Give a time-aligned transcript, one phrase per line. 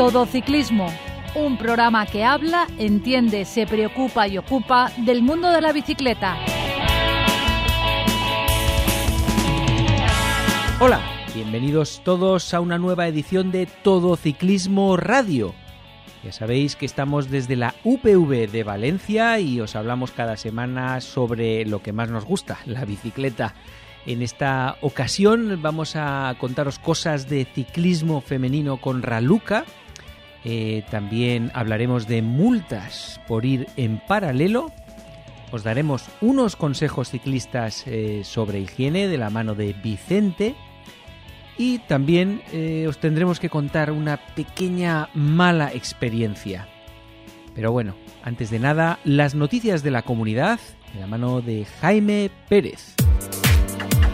[0.00, 0.90] Todo Ciclismo,
[1.34, 6.38] un programa que habla, entiende, se preocupa y ocupa del mundo de la bicicleta.
[10.80, 11.02] Hola,
[11.34, 15.54] bienvenidos todos a una nueva edición de Todo Ciclismo Radio.
[16.24, 21.66] Ya sabéis que estamos desde la UPV de Valencia y os hablamos cada semana sobre
[21.66, 23.54] lo que más nos gusta, la bicicleta.
[24.06, 29.66] En esta ocasión vamos a contaros cosas de ciclismo femenino con Raluca.
[30.44, 34.72] Eh, también hablaremos de multas por ir en paralelo.
[35.52, 40.54] Os daremos unos consejos ciclistas eh, sobre higiene de la mano de Vicente.
[41.58, 46.68] Y también eh, os tendremos que contar una pequeña mala experiencia.
[47.54, 50.60] Pero bueno, antes de nada, las noticias de la comunidad
[50.94, 52.94] de la mano de Jaime Pérez.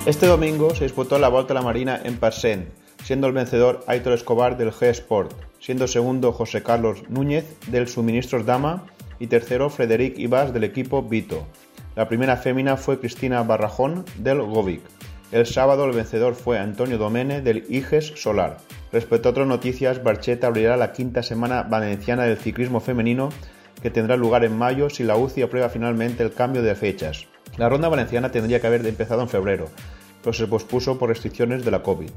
[0.06, 2.70] Este domingo se disputó la Volta a la Marina en Parsen,
[3.02, 5.34] siendo el vencedor Aitor Escobar del G-Sport,
[5.66, 8.86] siendo segundo José Carlos Núñez del Suministros Dama
[9.18, 11.44] y tercero Frederic Ibas del equipo Vito.
[11.96, 14.82] La primera fémina fue Cristina Barrajón del Govic.
[15.32, 18.58] El sábado el vencedor fue Antonio Domene del Iges Solar.
[18.92, 23.30] Respecto a otras noticias, Barcheta abrirá la quinta semana valenciana del ciclismo femenino
[23.82, 27.26] que tendrá lugar en mayo si la UCI aprueba finalmente el cambio de fechas.
[27.56, 29.68] La ronda valenciana tendría que haber empezado en febrero,
[30.26, 32.10] pero se pospuso por restricciones de la COVID.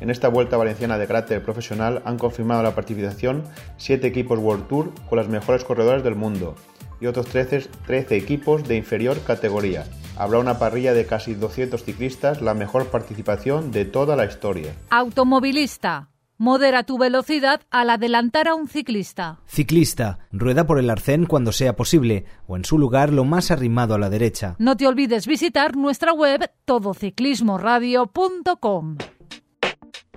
[0.00, 3.44] En esta vuelta valenciana de carácter profesional han confirmado la participación
[3.76, 6.54] siete equipos World Tour con las mejores corredoras del mundo
[7.02, 9.84] y otros 13, 13 equipos de inferior categoría.
[10.16, 14.74] Habrá una parrilla de casi 200 ciclistas, la mejor participación de toda la historia.
[14.88, 16.08] Automovilista.
[16.42, 19.40] Modera tu velocidad al adelantar a un ciclista.
[19.44, 23.94] Ciclista, rueda por el arcén cuando sea posible o en su lugar lo más arrimado
[23.94, 24.56] a la derecha.
[24.58, 28.96] No te olvides visitar nuestra web todociclismoradio.com.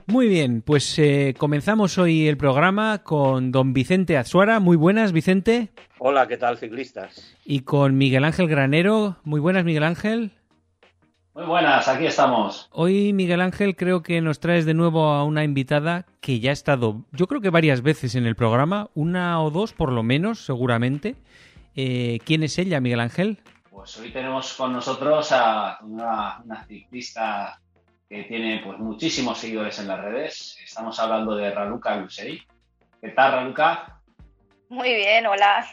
[0.08, 4.62] Muy bien, pues eh, comenzamos hoy el programa con don Vicente Azuara.
[4.62, 5.72] Muy buenas, Vicente.
[6.00, 7.36] Hola, ¿qué tal, ciclistas?
[7.44, 9.18] Y con Miguel Ángel Granero.
[9.26, 10.32] Muy buenas, Miguel Ángel.
[11.36, 12.70] Muy buenas, aquí estamos.
[12.72, 16.54] Hoy, Miguel Ángel, creo que nos traes de nuevo a una invitada que ya ha
[16.54, 20.46] estado, yo creo que varias veces en el programa, una o dos por lo menos,
[20.46, 21.16] seguramente.
[21.76, 23.40] Eh, ¿Quién es ella, Miguel Ángel?
[23.72, 27.60] Pues hoy tenemos con nosotros a una, una ciclista
[28.08, 30.60] que tiene pues muchísimos seguidores en las redes.
[30.64, 32.44] Estamos hablando de Raluca Lusei.
[33.02, 34.02] ¿Qué tal, Raluca?
[34.70, 35.66] Muy bien, hola.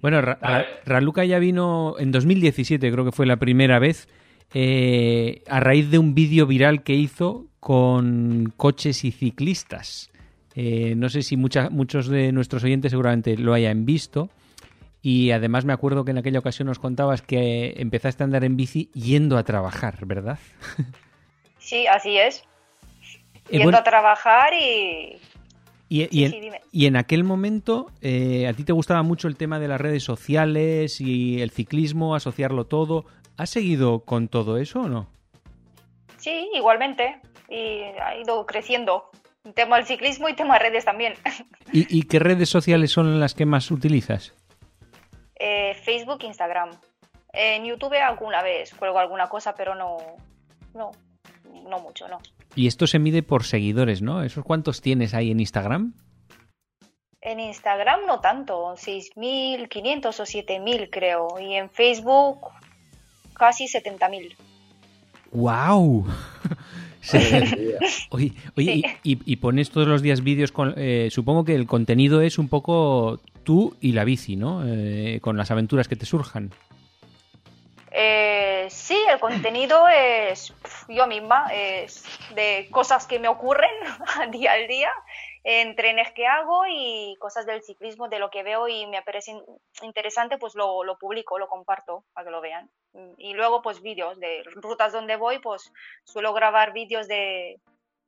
[0.00, 4.08] Bueno, Ra Ra Raluca ya vino en 2017, creo que fue la primera vez,
[4.52, 10.10] eh, a raíz de un vídeo viral que hizo con coches y ciclistas.
[10.54, 14.30] Eh, no sé si mucha, muchos de nuestros oyentes seguramente lo hayan visto.
[15.02, 18.56] Y además me acuerdo que en aquella ocasión nos contabas que empezaste a andar en
[18.56, 20.38] bici yendo a trabajar, ¿verdad?
[21.62, 22.42] Sí, así es.
[23.48, 25.18] Eh, yendo bueno, a trabajar y...
[25.88, 29.36] Y, y, en, sí, y, en, aquel momento, eh, ¿a ti te gustaba mucho el
[29.36, 33.04] tema de las redes sociales y el ciclismo, asociarlo todo?
[33.40, 35.08] ¿Has seguido con todo eso o no?
[36.18, 37.22] Sí, igualmente.
[37.48, 39.08] Y ha ido creciendo.
[39.54, 41.14] Tema del ciclismo y tema de redes también.
[41.72, 44.34] ¿Y, ¿Y, qué redes sociales son las que más utilizas?
[45.36, 46.68] Eh, Facebook, Instagram.
[47.32, 49.96] En YouTube alguna vez cuelgo alguna cosa, pero no,
[50.74, 50.90] no,
[51.66, 52.18] no mucho, no.
[52.54, 54.22] Y esto se mide por seguidores, ¿no?
[54.22, 55.94] ¿Esos cuántos tienes ahí en Instagram?
[57.22, 61.40] En Instagram no tanto, 6.500 o 7.000 creo.
[61.40, 62.50] Y en Facebook
[63.40, 64.36] casi 70.000.
[65.32, 66.06] ¡Wow!
[68.10, 68.84] oye, oye sí.
[69.02, 70.74] y, y, pones todos los días vídeos con...
[70.76, 74.62] Eh, supongo que el contenido es un poco tú y la bici, ¿no?
[74.66, 76.50] Eh, con las aventuras que te surjan.
[77.92, 80.54] Eh, sí, el contenido es
[80.88, 83.70] yo misma, es de cosas que me ocurren
[84.30, 84.92] día al día,
[85.42, 89.34] en trenes que hago y cosas del ciclismo, de lo que veo y me parece
[89.82, 92.70] interesante, pues lo, publico, lo comparto para que lo vean.
[93.16, 95.72] Y luego, pues vídeos de rutas donde voy, pues
[96.04, 97.58] suelo grabar vídeos de,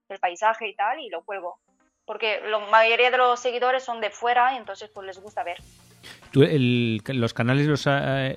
[0.08, 1.58] del paisaje y tal y lo cuelgo.
[2.04, 5.58] Porque la mayoría de los seguidores son de fuera entonces pues les gusta ver.
[6.30, 7.86] ¿Tú el, los canales los,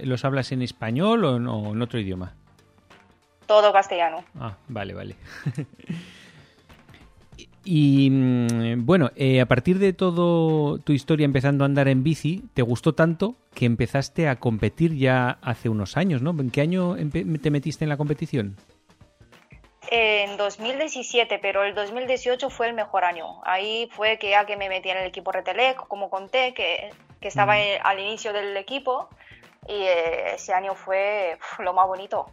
[0.01, 2.33] los, hablas en español o, en otro idioma?
[3.47, 4.23] Todo castellano.
[4.39, 5.15] Ah, vale, vale.
[7.63, 8.09] y
[8.77, 12.93] bueno, eh, a partir de todo tu historia empezando a andar en bici, te gustó
[12.93, 16.31] tanto que empezaste a competir ya hace unos años, ¿no?
[16.31, 18.57] ¿En qué año te metiste en la competición?
[19.91, 23.41] En 2017, pero el 2018 fue el mejor año.
[23.43, 26.89] Ahí fue que ya que me metí en el equipo Retelec, como conté, que,
[27.19, 29.09] que estaba al inicio del equipo
[29.67, 32.27] y eh, ese año fue uf, lo más bonito.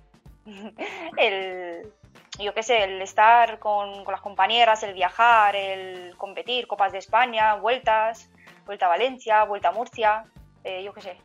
[1.16, 1.92] el,
[2.38, 7.54] yo qué sé, el estar con, las compañeras, el viajar, el competir, Copas de España,
[7.54, 8.30] vueltas,
[8.66, 10.24] vuelta a Valencia, vuelta a Murcia,
[10.64, 11.16] eh, yo qué sé,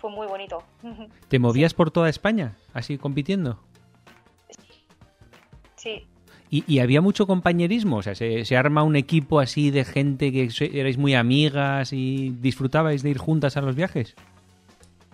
[0.00, 0.62] fue muy bonito.
[1.28, 3.60] ¿Te movías por toda España, así compitiendo?
[5.76, 6.06] Sí.
[6.56, 7.96] ¿Y, había mucho compañerismo?
[7.96, 12.30] O sea, ¿se, ¿se, arma un equipo así de gente que erais muy amigas y
[12.30, 14.14] disfrutabais de ir juntas a los viajes?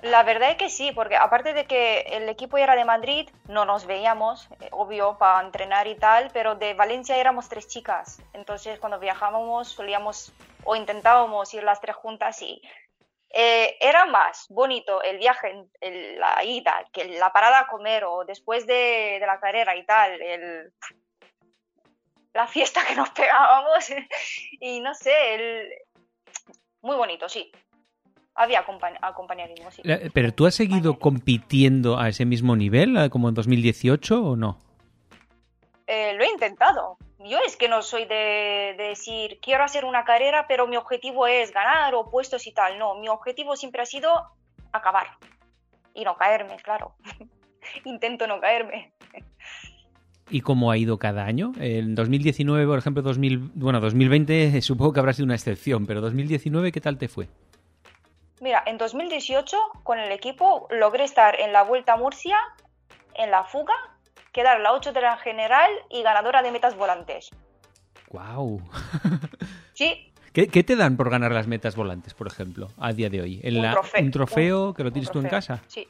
[0.03, 3.65] La verdad es que sí, porque aparte de que el equipo era de Madrid, no
[3.65, 8.21] nos veíamos, eh, obvio, para entrenar y tal, pero de Valencia éramos tres chicas.
[8.35, 10.35] Entonces, cuando viajábamos, solíamos
[10.65, 12.61] o intentábamos ir las tres juntas y
[13.31, 18.67] eh, era más bonito el viaje, la ida, que la parada a comer o después
[18.67, 20.73] de, de la carrera y tal, el,
[22.33, 23.91] la fiesta que nos pegábamos
[24.61, 25.69] y no sé, el,
[26.83, 27.51] muy bonito, sí
[28.35, 28.65] había
[29.03, 29.71] acompañamiento.
[29.71, 29.83] Sí.
[30.15, 34.59] ¿Pero tú has seguido compitiendo a ese mismo nivel, como en 2018 o no?
[35.87, 36.97] Eh, lo he intentado.
[37.19, 41.53] Yo es que no soy de, decir, quiero hacer una carrera, pero mi objetivo es
[41.53, 42.79] ganar o puestos y tal.
[42.79, 44.11] No, mi objetivo siempre ha sido
[44.73, 45.09] acabar.
[45.93, 46.95] Y no caerme, claro.
[47.85, 48.95] Intento no caerme.
[50.31, 51.53] ¿Y cómo ha ido cada año?
[51.59, 56.71] En 2019, por ejemplo, 2000, bueno, 2020 supongo que habrá sido una excepción, pero 2019,
[56.73, 57.29] ¿qué tal te fue?
[58.41, 62.39] Mira, en 2018 con el equipo logré estar en la Vuelta a Murcia,
[63.15, 63.75] en la fuga,
[64.33, 67.31] quedar la 8 de la general y ganadora de metas volantes.
[68.09, 68.63] ¡Guau!
[69.75, 70.13] sí.
[70.33, 73.41] ¿Qué, te dan por ganar las metas volantes, por ejemplo, a día de hoy?
[73.43, 75.61] un, trofeo, ¿Un trofeo que lo tienes tú en casa?
[75.67, 75.89] Sí.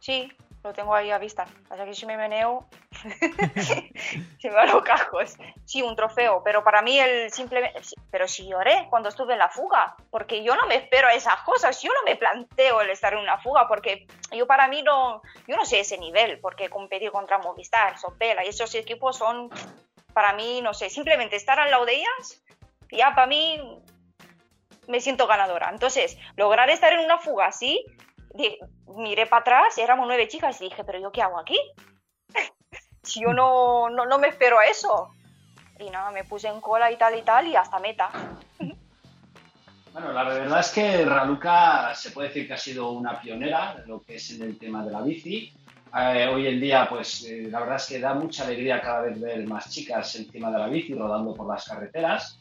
[0.00, 0.28] Sí,
[0.62, 1.46] lo tengo ahí a vista.
[1.70, 2.68] Así que si me meneo,
[4.38, 5.36] se me van los cajos.
[5.64, 7.80] Sí, un trofeo, pero para mí el simplemente...
[8.10, 11.36] Pero si lloré cuando estuve en la fuga, porque yo no me espero a esas
[11.42, 15.22] cosas, yo no me planteo el estar en una fuga, porque yo para mí no...
[15.46, 19.48] Yo no sé ese nivel, porque competir contra Movistar, Sopela y esos equipos son,
[20.12, 22.44] para mí, no sé, simplemente estar al lado de ellas,
[22.90, 23.80] ya para mí
[24.88, 25.70] me siento ganadora.
[25.70, 27.84] Entonces, lograr estar en una fuga así
[28.96, 31.58] miré para atrás, éramos nueve chicas y dije, pero yo qué hago aquí?
[33.02, 35.10] si yo no, no, me espero a eso.
[35.78, 38.10] Y nada, me puse en cola y tal y tal y hasta meta.
[39.92, 43.88] Bueno, la verdad es que Raluca se puede decir que ha sido una pionera en
[43.88, 45.52] lo que es en el tema de la bici.
[45.98, 49.20] Eh, hoy en día, pues eh, la verdad es que da mucha alegría cada vez
[49.20, 52.38] ver más chicas encima de la bici rodando por las carreteras.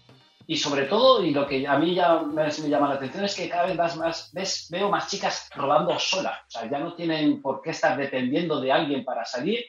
[0.50, 3.48] Y sobre todo, y lo que a mí ya me, llama la atención es que
[3.48, 6.40] cada vez más, ves, veo más chicas rodando solas.
[6.48, 9.64] O sea, ya no tienen por qué estar dependiendo de alguien para salir,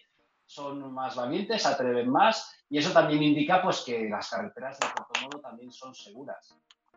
[0.46, 2.56] son más valientes, atreven más.
[2.70, 6.56] Y eso también indica pues que las carreteras de Puerto Modo también son seguras.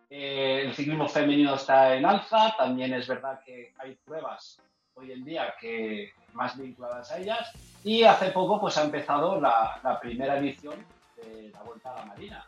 [0.10, 4.62] Eh, el ciclismo femenino está en alza, también es verdad que hay pruebas
[4.94, 7.52] hoy en día que más vinculadas a ellas.
[7.84, 10.86] Y hace poco pues ha empezado la, la primera edición
[11.18, 12.46] de la Vuelta a la Marina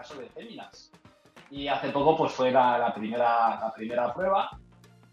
[0.00, 0.90] caso de Féminas.
[1.50, 4.58] Y hace poco pues fue la, primera, la primera prueba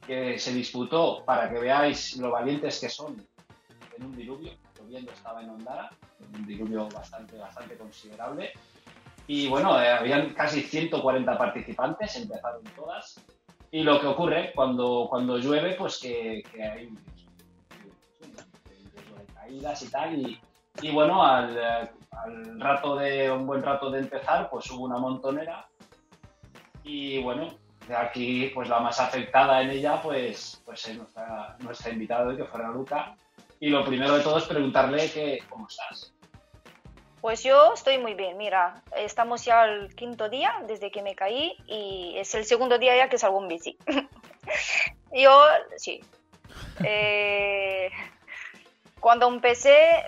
[0.05, 3.27] que se disputó para que veáis lo valientes que son
[3.97, 4.53] en un diluvio.
[4.79, 5.89] Lloviendo estaba en Ondara,
[6.33, 8.53] un diluvio bastante, bastante considerable.
[9.27, 13.21] Y bueno, eh, habían casi 140 participantes, empezaron todas.
[13.71, 16.93] Y lo que ocurre cuando, cuando llueve, pues que, que hay
[19.33, 20.17] caídas y tal.
[20.17, 20.39] Y,
[20.81, 25.67] y bueno, al, al rato de un buen rato de empezar, pues hubo una montonera
[26.83, 27.53] y bueno,
[27.87, 32.45] de aquí pues la más afectada en ella pues, pues es nuestra, nuestra invitada que
[32.45, 33.15] fuera Luca.
[33.59, 36.13] Y lo primero de todo es preguntarle que, cómo estás.
[37.21, 41.57] Pues yo estoy muy bien, mira, estamos ya al quinto día desde que me caí
[41.65, 43.77] y es el segundo día ya que salgo en bici.
[45.11, 45.43] yo,
[45.77, 45.99] sí.
[46.83, 47.89] Eh,
[48.99, 50.05] cuando empecé,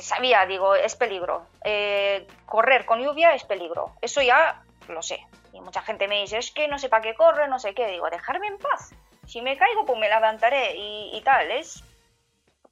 [0.00, 1.46] sabía, digo, es peligro.
[1.64, 3.92] Eh, correr con lluvia es peligro.
[4.00, 5.26] Eso ya lo sé.
[5.52, 7.86] Y mucha gente me dice, es que no sé para qué corre, no sé qué.
[7.86, 8.94] Digo, dejarme en paz.
[9.26, 11.50] Si me caigo, pues me levantaré y, tal.
[11.50, 11.84] Es,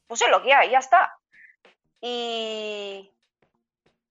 [0.07, 1.19] pues es lo que hay, ya está.
[2.01, 3.11] Y,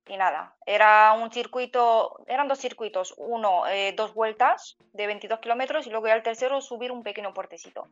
[0.08, 5.88] y nada, era un circuito, eran dos circuitos, uno, eh, dos vueltas de 22 kilómetros
[5.88, 7.88] y luego ya el tercero subir un pequeño puertecito.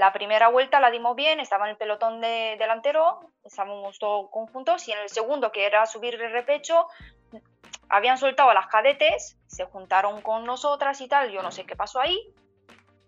[0.00, 4.88] La primera vuelta la dimos bien, estaba en el pelotón de delantero, estábamos todos conjuntos
[4.88, 6.86] y en el segundo, que era subir el repecho,
[7.90, 11.76] habían soltado a las cadetes, se juntaron con nosotras y tal, yo no sé qué
[11.76, 12.32] pasó ahí.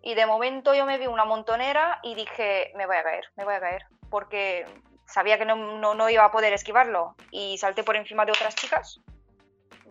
[0.03, 3.47] Y de momento yo me vi una montonera y dije, me voy a caer, me
[3.47, 4.67] voy a caer, porque
[5.07, 5.57] sabía que no,
[5.95, 9.01] no, iba a poder esquivarlo y salté por encima de otras chicas.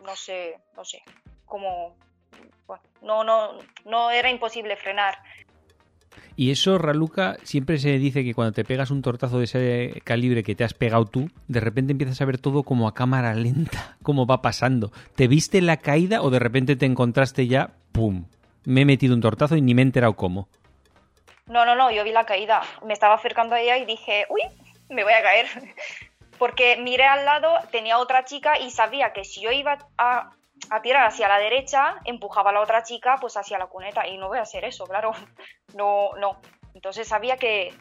[0.05, 1.01] No sé, no sé,
[1.46, 1.96] como...
[2.67, 5.17] Bueno, no, no, no era imposible frenar
[6.42, 10.42] Y eso, Raluca, siempre se dice que cuando te pegas un tortazo de ese calibre
[10.42, 13.96] que te has pegado tú, de repente empiezas a ver todo como a cámara lenta,
[14.02, 14.92] como va pasando.
[15.16, 18.26] ¿Te viste la caída o de repente te encontraste ya, ¡pum!
[18.66, 20.50] Me he metido un tortazo y ni me he enterado cómo.
[21.46, 22.64] No, no, no, yo vi la caída.
[22.88, 24.42] Me estaba acercando a ella y dije, uy,
[24.90, 25.46] me voy a caer.
[26.40, 30.32] Porque miré al lado, tenía otra chica y sabía que si yo iba a,
[30.70, 34.08] a tirar hacia la derecha, empujaba a la otra chica pues hacia la cuneta.
[34.08, 35.12] Y no voy a hacer eso, claro.
[35.75, 36.41] No, no.
[36.74, 37.74] Entonces sabía que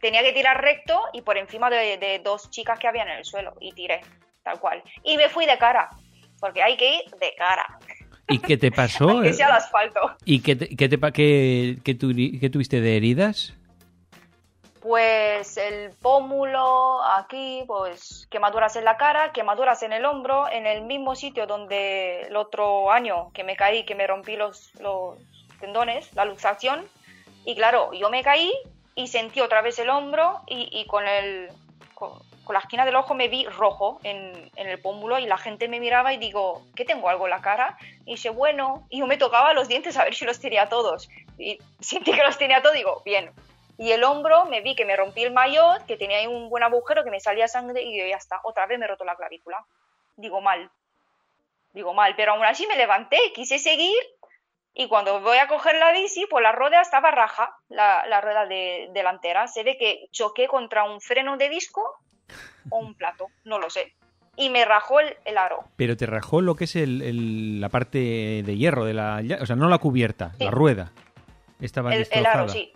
[0.00, 3.54] tenía que tirar recto y por encima de, dos chicas que había en el suelo.
[3.60, 4.00] Y tiré,
[4.42, 4.82] tal cual.
[5.04, 5.90] Y me fui de cara,
[6.40, 7.78] porque hay que ir de cara.
[8.26, 9.22] ¿Y qué te pasó?
[9.22, 10.00] que sea el asfalto.
[10.24, 13.57] ¿Y qué, te, qué, te, qué, qué tuviste de heridas?
[14.80, 20.82] Pues el pómulo aquí, pues quemaduras en la cara, quemaduras en el hombro, en el
[20.82, 24.72] mismo sitio donde el otro año que me caí, que me rompí los,
[25.60, 26.86] tendones, la luxación.
[27.44, 28.52] Y claro, yo me caí
[28.94, 34.00] y sentí otra vez el hombro y, con, la esquina del ojo me vi rojo
[34.02, 37.30] en, en, el pómulo y la gente me miraba y digo, ¿qué tengo algo en
[37.30, 37.76] la cara?
[38.06, 41.08] Y dice, bueno, y yo me tocaba los dientes a ver si los tenía todos.
[41.38, 43.30] Y sentí que los tenía todos, digo, bien,
[43.78, 46.64] y el hombro me vi que me rompí el maillot, que tenía ahí un buen
[46.64, 49.64] agujero, que me salía sangre y yo ya está, otra vez me roto la clavícula.
[50.16, 50.68] Digo mal,
[51.72, 54.02] digo mal, pero aún así me levanté, quise seguir
[54.74, 58.88] y cuando voy a coger la bici, pues la rueda estaba raja, la, rueda de,
[58.92, 59.46] delantera.
[59.48, 61.82] Se ve que choqué contra un freno de disco
[62.70, 63.94] o un plato, no lo sé.
[64.36, 65.64] Y me rajó el, aro.
[65.74, 69.20] Pero te rajó lo que es el, la parte de hierro de la...
[69.40, 70.92] O sea, no la cubierta, la rueda.
[71.60, 72.72] Estaba el, el aro, sí.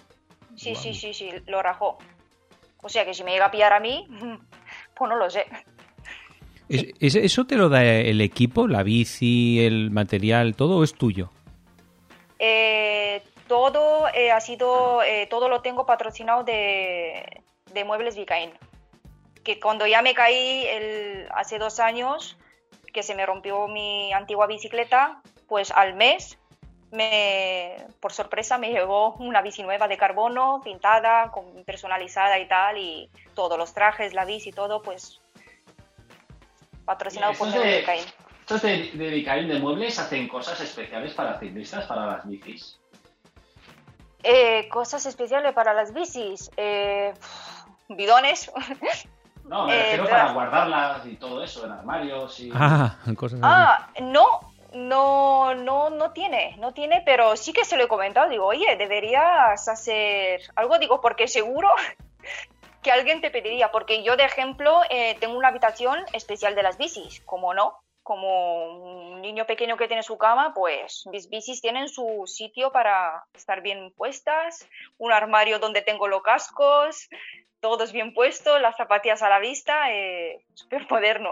[0.63, 1.99] Sí, sí, sí, sí, lo rajó.
[2.83, 4.07] O sea que si me llega a pillar a mí,
[4.95, 5.47] pues no lo sé.
[6.69, 11.31] ¿Eso te lo da el equipo, la bici, el material, todo o es tuyo?
[12.39, 17.43] Eh, todo eh, ha sido, eh, todo lo tengo patrocinado de,
[17.73, 18.53] de Muebles Vicaín.
[19.43, 22.39] Que cuando ya me caí el, hace dos años,
[22.93, 26.39] que se me rompió mi antigua bicicleta, pues al mes
[26.93, 31.33] me, por sorpresa me llegó una bici nueva de carbono, pintada,
[31.65, 35.21] personalizada y tal, y todos los trajes, la bici, todo, pues
[36.85, 38.05] patrocinado por de, Vicaín.
[38.41, 42.79] ¿Estos de, de Vicaín de muebles hacen cosas especiales para ciclistas, para las bicis?
[44.23, 46.51] Eh, cosas especiales para las bicis.
[46.57, 47.15] Eh,
[47.89, 48.53] bidones.
[49.45, 52.51] No, me refiero eh, para guardarlas y todo eso, en armarios y...
[52.55, 53.51] Ah, cosas así.
[53.51, 58.29] Ah, no, no, no, no tiene, no tiene, pero sí que se lo he comentado.
[58.29, 61.69] Digo, oye, deberías hacer algo, digo, porque seguro
[62.83, 66.79] que alguien te pediría, porque yo, de ejemplo, eh, tengo una habitación especial de las
[66.79, 71.89] bicis, como no, como un niño pequeño que tiene su cama, pues mis bicis tienen
[71.89, 74.69] su sitio para estar bien puestas,
[74.99, 77.09] un armario donde tengo los cascos,
[77.61, 81.31] todos bien puestos, las zapatillas a la vista, eh, súper moderno.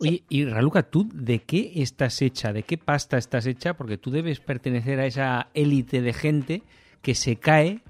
[0.00, 2.52] Oye, y Raluca, ¿tú de qué estás hecha?
[2.52, 3.74] ¿De qué pasta estás hecha?
[3.74, 6.62] Porque tú debes pertenecer a esa élite de gente
[7.02, 7.80] que se cae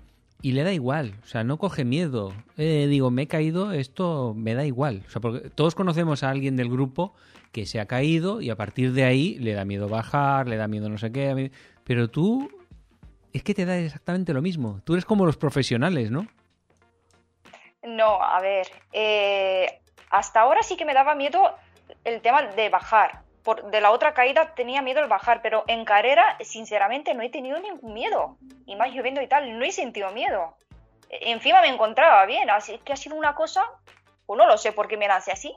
[0.43, 2.35] y le da igual, o sea, no coge miedo.
[2.59, 5.05] Eh, digo, me he caído, esto me da igual.
[5.07, 7.15] O sea, porque todos conocemos a alguien del grupo
[7.53, 10.69] que se ha caído y a partir de ahí le da miedo bajar, le da
[10.69, 11.53] miedo no sé qué.
[11.85, 12.51] Pero tú
[13.33, 14.81] es que te da exactamente lo mismo.
[14.85, 16.27] Tú eres como los profesionales, ¿no?
[17.83, 19.81] No, a ver, eh,
[20.11, 21.55] hasta ahora sí que me daba miedo
[22.05, 23.23] el tema de bajar.
[23.43, 27.29] Por, de la otra caída tenía miedo el bajar, pero en carrera, sinceramente, no he
[27.29, 28.37] tenido ningún miedo.
[28.67, 30.55] Y más lloviendo y tal, no he sentido miedo.
[31.11, 33.65] E, encima me encontraba bien, así que ha sido una cosa,
[34.27, 35.53] pues no lo sé por qué me nace así.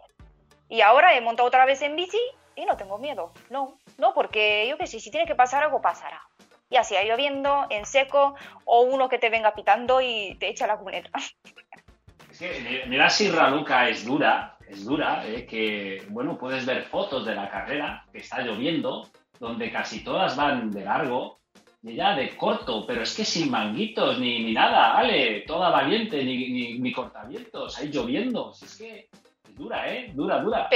[0.70, 2.20] Y ahora he montado otra vez en bici
[2.56, 3.34] y no tengo miedo.
[3.50, 6.22] No, no, porque yo qué sé, si tiene que pasar algo, pasará.
[6.70, 10.78] Y así, lloviendo, en seco, o uno que te venga pitando y te echa la
[10.78, 11.12] cuneta.
[12.88, 17.50] mira si Raluca es dura, es dura, eh, que, bueno, puedes ver fotos de la
[17.50, 19.08] carrera, que está lloviendo,
[19.40, 21.40] donde casi todas van de largo,
[21.84, 26.24] y ya de corto, pero es que sin manguitos ni, ni nada, Ale, toda valiente,
[26.24, 28.54] ni, ni, cortavientos, ahí lloviendo.
[28.60, 29.10] es que
[29.56, 30.12] dura, ¿eh?
[30.14, 30.70] Dura, dura.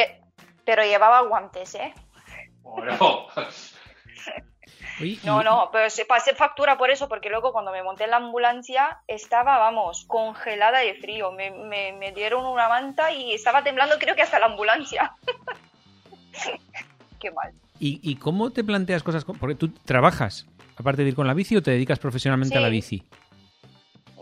[0.65, 1.93] Pero, llevaba guantes, ¿eh?
[5.24, 8.17] No, no, pero se pasé factura por eso, porque luego cuando me monté en la
[8.17, 11.31] ambulancia estaba, vamos, congelada de frío.
[11.31, 15.13] Me, me, dieron una manta y estaba temblando, creo que hasta la ambulancia.
[17.19, 17.53] Qué mal.
[17.81, 19.24] ¿Y, cómo te planteas cosas?
[19.24, 22.67] Porque tú trabajas, aparte de ir con la bici, o te dedicas profesionalmente a la
[22.67, 23.03] bici?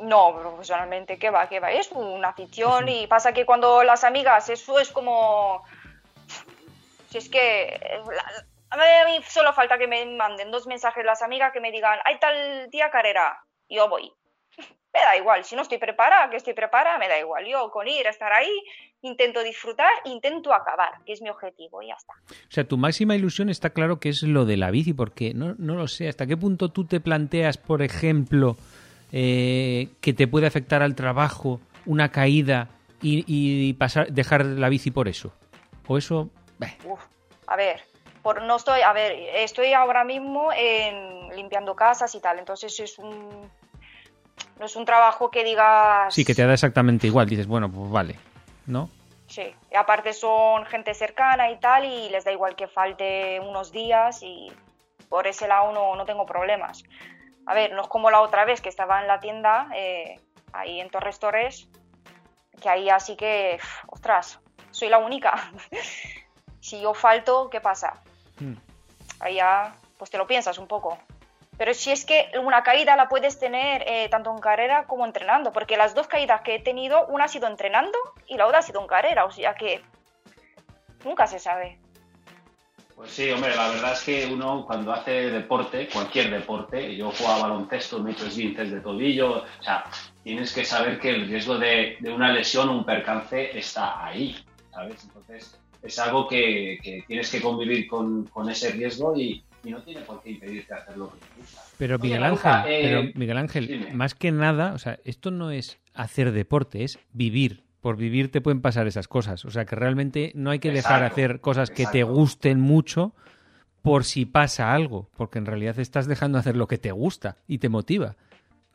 [0.01, 1.47] No, profesionalmente, ¿qué va?
[1.49, 1.71] ¿Qué va?
[1.71, 5.63] Es una afición y pasa que cuando las amigas, eso es como...
[7.09, 7.79] Si es que
[8.69, 12.19] a mí solo falta que me manden dos mensajes las amigas que me digan, hay
[12.19, 13.39] tal día carrera,
[13.69, 14.11] yo voy.
[14.93, 15.43] me da igual.
[15.43, 17.45] Si no estoy preparada, que estoy preparada, me da igual.
[17.45, 18.51] Yo con ir, estar ahí,
[19.01, 22.13] intento disfrutar, intento acabar, que es mi objetivo, y ya está.
[22.29, 25.55] O sea, tu máxima ilusión está claro que es lo de la bici, porque no,
[25.57, 28.57] no lo sé, ¿hasta qué punto tú te planteas, por ejemplo,
[29.11, 32.69] eh, que te puede afectar al trabajo una caída
[33.01, 35.31] y, pasar, dejar la bici por eso?
[35.87, 36.29] ¿O eso...?
[36.83, 36.99] Uf,
[37.45, 37.81] a ver,
[38.23, 42.97] por, no estoy, a ver, estoy ahora mismo en, limpiando casas y tal, entonces es
[42.97, 43.49] un
[44.59, 46.13] no es un trabajo que digas...
[46.13, 47.27] Sí, que te da exactamente igual.
[47.27, 48.19] Dices, bueno, pues vale,
[48.65, 48.89] ¿no?
[49.27, 53.71] Sí, y aparte son gente cercana y tal, y les da igual que falte unos
[53.71, 54.51] días y
[55.09, 56.83] por ese lado no, no tengo problemas.
[57.47, 60.19] A ver, no es como la otra vez que estaba en la tienda, eh,
[60.51, 61.69] ahí en Torres Torres,
[62.61, 65.33] que ahí así que, ostras, soy la única.
[66.59, 68.03] si yo falto, ¿qué pasa?
[68.37, 68.55] Hmm.
[69.21, 70.97] Ahí ya, pues te lo piensas un poco.
[71.57, 75.53] Pero si es que una caída la puedes tener eh, tanto en carrera como entrenando,
[75.53, 78.61] porque las dos caídas que he tenido, una ha sido entrenando y la otra ha
[78.61, 79.81] sido en carrera, o sea que
[81.05, 81.79] nunca se sabe.
[82.97, 87.43] Pues sí, hombre, la verdad es que uno cuando hace deporte, cualquier deporte, yo jugaba
[87.43, 89.83] baloncesto, me he hecho esguinces de tobillo, o sea,
[90.23, 94.35] tienes que saber que el riesgo de, una lesión o un percance está ahí,
[94.71, 95.03] ¿sabes?
[95.03, 100.01] Entonces, es algo que, tienes que convivir con, con ese riesgo y, y no tiene
[100.01, 101.61] por qué impedirte hacer lo que te gusta.
[101.77, 105.77] Pero Miguel Ángel, pero eh, Miguel Ángel, más que nada, o sea, esto no es
[105.93, 107.66] hacer deporte, es vivir.
[107.88, 109.46] Por vivir te pueden pasar esas cosas.
[109.46, 113.13] O sea, que realmente no hay que dejar de hacer cosas que te gusten mucho
[113.82, 117.38] por si pasa algo, porque en realidad estás dejando de hacer lo que te gusta
[117.48, 118.17] y te motiva.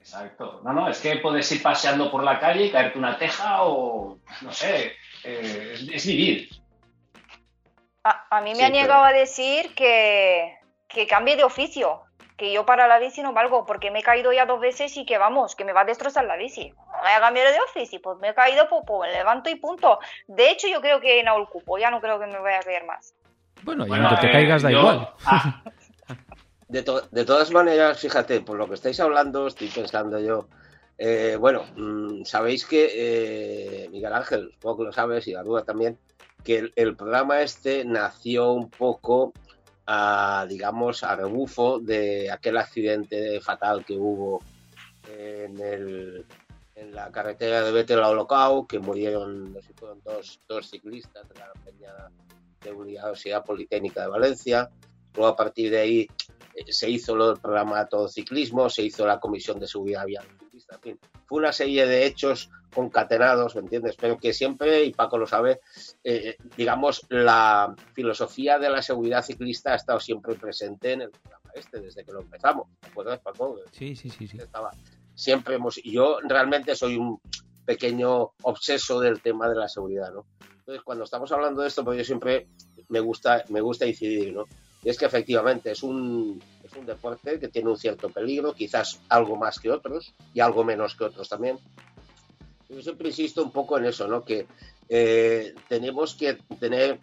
[0.01, 0.63] Exacto.
[0.65, 4.19] No, no, es que puedes ir paseando por la calle y caerte una teja o,
[4.41, 4.93] no sé,
[5.25, 6.49] eh, es, vivir.
[8.05, 10.57] A, mí me han llegado a decir que,
[10.89, 12.01] que cambie de oficio,
[12.39, 15.05] que yo para la bici no valgo, porque me he caído ya dos veces y
[15.05, 16.73] que vamos, que me va a destrozar la bici.
[17.03, 19.99] Voy a cambiar de oficio, pues me he caído, pues, pues, me levanto y punto.
[20.27, 22.85] De hecho, yo creo que no ocupo, ya no creo que me vaya a caer
[22.85, 23.15] más.
[23.63, 25.09] Bueno, y aunque te eh, caigas da igual.
[25.27, 25.63] Ah.
[26.69, 30.49] De, de, todas maneras, fíjate, por lo que estáis hablando, estoy pensando yo.
[30.97, 35.65] Eh, bueno, mm, sabéis que eh, Miguel Ángel, supongo que lo sabes y la duda
[35.65, 35.99] también,
[36.45, 39.33] que el, programa este nació un poco
[39.87, 44.41] a, digamos, a rebufo de aquel accidente fatal que hubo
[45.09, 46.25] en, el,
[46.83, 51.29] en la carretera de Betel a Holocau, que murieron, no sé, fueron dos, dos ciclistas
[51.29, 51.93] de la peña
[52.63, 54.71] de Universidad Politécnica de Valencia.
[55.15, 56.09] Luego a partir de ahí
[56.55, 60.27] eh, se hizo lo del programa todo ciclismo, se hizo la comisión de seguridad vial
[60.75, 63.97] en fin, fue una serie de hechos concatenados, ¿me entiendes?
[64.01, 65.61] Pero que siempre, y Paco lo sabe,
[66.05, 71.51] eh, digamos, la filosofía de la seguridad ciclista ha estado siempre presente en el programa
[71.55, 72.69] este, desde que lo empezamos.
[72.81, 73.59] ¿Te acuerdas, Paco?
[73.73, 74.27] Sí, sí, sí.
[74.27, 74.39] sí.
[74.39, 74.71] Estaba,
[75.15, 77.21] siempre hemos, yo realmente soy un
[77.65, 80.27] pequeño obseso del tema de la seguridad, ¿no?
[80.59, 82.47] Entonces, cuando estamos hablando de esto, pues yo siempre
[82.89, 84.45] me gusta, me gusta incidir, ¿no?
[84.85, 89.01] Y es que efectivamente es un, es un deporte que tiene un cierto peligro, quizás
[89.09, 91.59] algo más que otros y algo menos que otros también.
[92.69, 94.25] Yo siempre insisto un poco en eso, ¿no?
[94.25, 94.47] Que
[94.89, 96.99] eh, tenemos que tener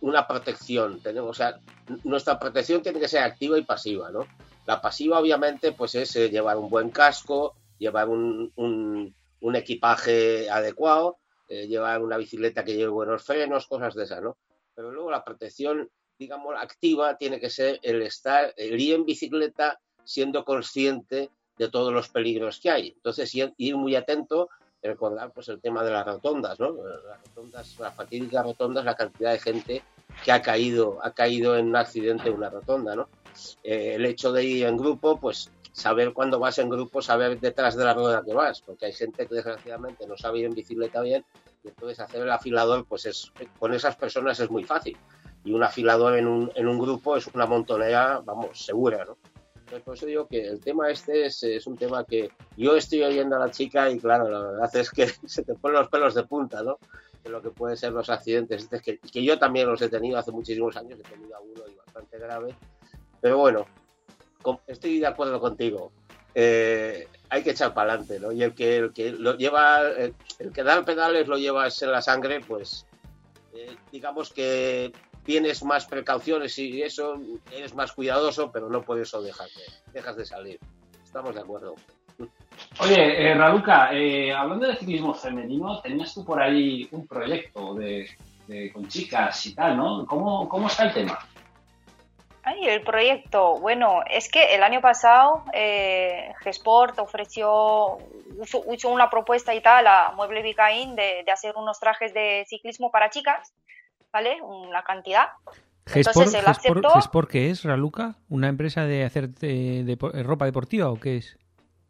[0.00, 1.58] una protección, tenemos, o sea,
[2.04, 4.26] nuestra protección tiene que ser activa y pasiva, ¿no?
[4.66, 9.14] La pasiva, obviamente, pues es eh, llevar un buen casco, llevar un,
[9.54, 14.36] equipaje adecuado, eh, llevar una bicicleta que lleve buenos frenos, cosas de esas, ¿no?
[14.74, 20.44] Pero luego la protección digamos, activa tiene que ser el estar, ir en bicicleta siendo
[20.44, 22.88] consciente de todos los peligros que hay.
[22.88, 24.48] Entonces, ir muy atento,
[24.82, 26.74] recordar pues el tema de las rotondas, ¿no?
[26.74, 29.82] Las rotondas, las fatídicas rotondas, la cantidad de gente
[30.24, 33.08] que ha caído, ha caído en un accidente en una rotonda, ¿no?
[33.62, 37.76] Eh, el hecho de ir en grupo, pues saber cuando vas en grupo, saber detrás
[37.76, 41.00] de la rueda que vas, porque hay gente que desgraciadamente no sabe ir en bicicleta
[41.00, 41.24] bien,
[41.64, 44.96] y entonces hacer el afilador, pues es, con esas personas es muy fácil
[45.44, 49.18] y un afilador en un, en un grupo es una montonera, vamos, segura, ¿no?
[49.84, 53.34] por eso digo que el tema este es, es, un tema que yo estoy oyendo
[53.36, 56.24] a la chica y claro, la verdad es que se te ponen los pelos de
[56.24, 56.78] punta, ¿no?
[57.24, 60.18] De lo que pueden ser los accidentes, este, que, que yo también los he tenido
[60.18, 62.54] hace muchísimos años, he tenido uno y bastante grave,
[63.24, 63.64] pero bueno,
[64.66, 65.92] estoy de acuerdo contigo.
[66.34, 68.32] Eh, hay que echar para adelante, ¿no?
[68.32, 70.14] Y el que, el que lo lleva, el,
[70.52, 72.86] que da pedales lo lleva en la sangre, pues
[73.54, 74.92] eh, digamos que
[75.24, 77.14] tienes más precauciones y eso,
[77.50, 80.60] eres más cuidadoso, pero no por eso dejas de, dejas de salir.
[81.02, 81.76] Estamos de acuerdo.
[82.80, 88.06] Oye, eh, Raluca, eh, hablando de ciclismo femenino, tenías tú por ahí un proyecto de,
[88.74, 90.04] con chicas y tal, ¿no?
[90.04, 91.18] ¿Cómo, ¿Cómo, está el tema?
[92.44, 93.58] Ay, el proyecto.
[93.58, 97.98] Bueno, es que el año pasado eh, G-Sport ofreció,
[98.70, 102.90] hizo, una propuesta y tal a Mueble Vicaín de, de, hacer unos trajes de ciclismo
[102.90, 103.54] para chicas,
[104.12, 104.42] ¿vale?
[104.42, 105.28] Una cantidad.
[105.92, 107.26] Entonces él aceptó.
[107.28, 108.16] qué es, Raluca?
[108.28, 111.38] ¿Una empresa de hacer de, ropa deportiva o qué es?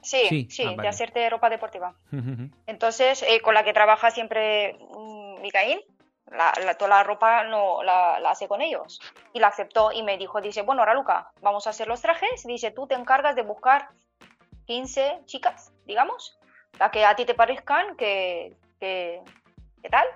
[0.02, 1.94] Sí, sí, ah, de hacerte ropa deportiva.
[2.66, 4.76] Entonces, eh, con la que trabaja siempre
[5.40, 5.93] Micaín, mm,
[6.34, 9.00] la, toda la ropa no la, hace con ellos.
[9.32, 12.44] Y la aceptó y me dijo, dice, bueno, Raluca, vamos a hacer los trajes.
[12.44, 13.88] Dice, tú te encargas de buscar
[14.66, 16.38] 15 chicas, digamos,
[16.78, 19.22] la que a ti te parezcan que, que,
[19.82, 20.06] que tal.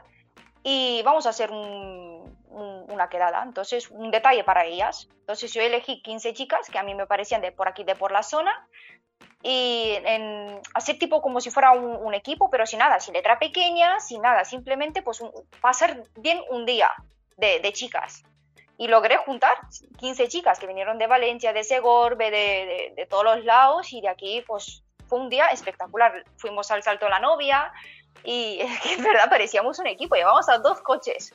[0.63, 3.43] Y vamos a hacer una quedada.
[3.43, 5.09] Entonces, un detalle para ellas.
[5.21, 8.13] Entonces, yo elegí 15 chicas que a mí me parecían de por aquí, de por
[8.13, 8.67] la zona
[9.43, 14.01] y en, hacer tipo como si fuera un, equipo, pero sin nada, sin letra pequeña,
[14.01, 15.23] sin nada, simplemente pues
[15.61, 16.91] pasar bien un día
[17.37, 18.25] de, chicas.
[18.77, 19.57] Y logré juntar
[19.99, 24.09] 15 chicas que vinieron de Valencia, de Segorbe, de, de, todos los lados y de
[24.09, 26.25] aquí pues fue un día espectacular.
[26.37, 27.73] Fuimos al Salto de la Novia
[28.25, 31.35] y es que en verdad parecíamos un equipo, llevamos a dos coches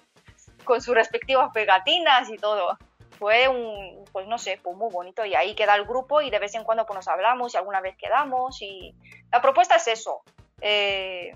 [0.63, 2.77] con sus respectivas pegatinas y todo
[3.23, 6.39] fue un, pues no sé, pues muy bonito y ahí queda el grupo y de
[6.39, 8.93] vez en cuando pues nos hablamos y alguna vez quedamos y
[9.31, 10.23] la propuesta es eso,
[10.59, 11.31] eh,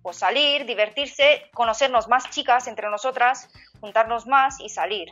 [0.00, 5.08] pues salir, divertirse, conocernos más chicas entre nosotras, juntarnos más y salir.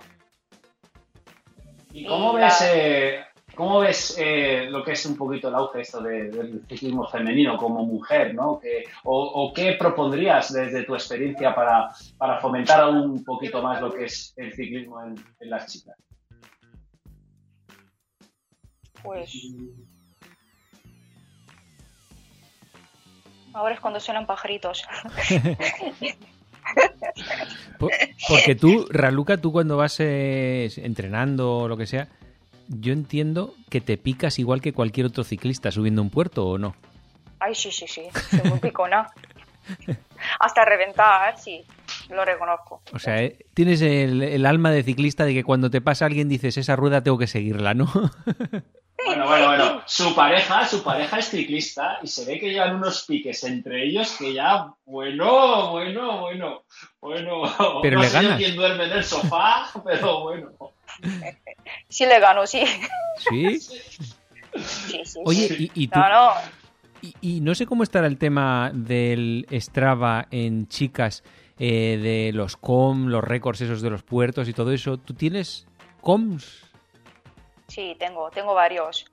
[1.91, 3.25] ¿Y cómo ves, eh,
[3.57, 7.85] cómo ves eh, lo que es un poquito el auge esto del ciclismo femenino como
[7.85, 8.61] mujer, ¿no?
[9.03, 14.33] o, qué propondrías desde tu experiencia para, para, fomentar un poquito más lo que es
[14.37, 15.17] el ciclismo en
[15.51, 15.97] las chicas?
[19.03, 19.33] Pues...
[23.55, 24.85] Ahora es cuando suenan pajaritos.
[27.79, 32.09] Porque tú, Raluca, tú cuando vas eh, entrenando o lo que sea,
[32.69, 36.75] yo entiendo que te picas igual que cualquier otro ciclista subiendo un puerto o no.
[37.41, 39.09] Ay, sí, sí, sí, soy muy picona.
[40.39, 41.65] Hasta reventar, sí,
[42.11, 42.83] lo reconozco.
[42.93, 46.29] O sea, eh, tienes el, el, alma de ciclista de que cuando te pasa alguien
[46.29, 47.91] dices, esa rueda tengo que seguirla, ¿no?
[49.05, 49.83] Bueno, bueno, bueno.
[49.87, 54.17] Su pareja, su pareja es ciclista y se ve que llevan unos piques entre ellos
[54.19, 56.65] que ya, bueno, bueno, bueno,
[57.01, 57.43] bueno.
[57.83, 58.39] Pero le ganas.
[58.39, 60.51] quién duerme en el sofá, pero bueno.
[61.89, 62.65] Sí le gano, sí.
[63.19, 63.59] ¿Sí?
[64.55, 65.19] Sí, sí.
[65.25, 65.99] Oye, y, tú...
[67.23, 71.25] Y, no sé cómo estará el tema del Strava en chicas,
[71.59, 74.99] eh, de los com, los récords esos de los puertos y todo eso.
[74.99, 75.67] ¿Tú tienes
[76.03, 76.72] coms?
[77.73, 79.07] Sí, tengo, tengo varios.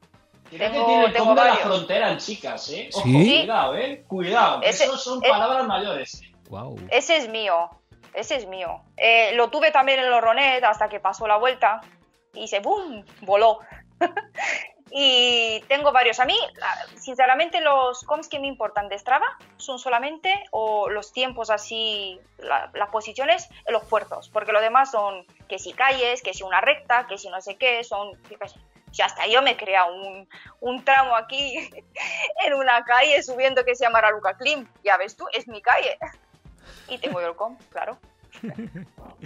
[0.50, 2.90] tengo, que tiene tengo la frontera en chicas, ¿eh?
[2.94, 4.04] Ojo, cuidado, ¿eh?
[4.06, 6.22] Cuidado, esos son palabras mayores.
[6.50, 6.78] Wow.
[6.90, 7.70] Ese es mío,
[8.14, 8.82] ese es mío.
[8.98, 11.80] Eh, lo tuve también en los Ronet hasta que pasó la vuelta
[12.34, 13.06] y se ¡boom!
[13.22, 13.60] voló.
[14.92, 16.20] y tengo varios.
[16.20, 16.38] A mí,
[16.96, 19.26] sinceramente, los comps que me importan de Strava
[19.58, 25.26] son solamente o los tiempos así, las posiciones en los puertos, porque lo demás son
[25.48, 28.18] que si calles, que si una recta, que si no sé qué, son,
[28.92, 30.28] ya hasta yo me crea un,
[30.60, 31.56] un, tramo aquí
[32.46, 34.68] en una calle subiendo que se llama Raluca Klim.
[34.84, 35.98] Ya ves tú, es mi calle.
[36.88, 38.00] Y tengo yo el com, claro.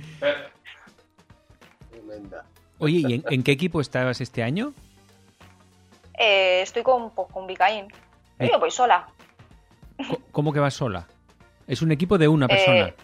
[2.80, 4.74] Oye, ¿y en, qué equipo estabas este año?
[6.18, 7.88] Eh, estoy con, pues, con Vicaín.
[8.40, 8.50] Eh.
[8.52, 9.08] Yo voy sola.
[10.32, 11.08] ¿Cómo que vas sola?
[11.68, 12.88] Es un equipo de una persona.
[12.88, 12.96] Eh,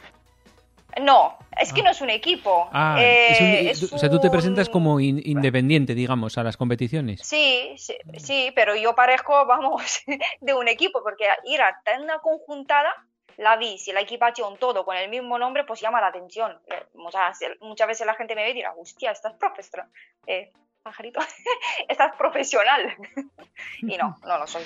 [1.01, 1.83] no, es que ah.
[1.85, 2.69] no es un equipo.
[2.71, 7.21] Ah, eh, o sea, tú te presentas como independiente, digamos, a las competiciones.
[7.23, 10.01] Sí, sí, pero yo parezco, vamos,
[10.41, 12.93] de un equipo, porque ir a una conjuntada,
[13.37, 16.59] la vi, si la equipación todo con el mismo nombre, pues llama la atención.
[16.93, 19.89] Muchas, muchas veces la gente me ve y dirá, hostia, estás profesional.
[20.27, 21.19] Eh, pajarito,
[21.87, 22.95] estás profesional.
[23.81, 24.63] y no, no lo soy.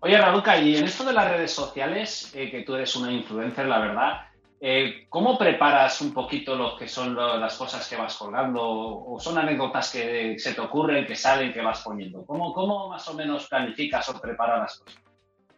[0.00, 3.78] Oye, Raduca, y en esto de las redes sociales, que tú eres una influencer, la
[3.80, 4.28] verdad,
[4.60, 8.62] eh, ¿Cómo preparas un poquito lo que son las cosas que vas colgando?
[8.62, 12.26] ¿O son anécdotas que se te ocurren, que salen, que vas poniendo?
[12.26, 15.02] ¿Cómo, cómo más o menos planificas o preparas las cosas?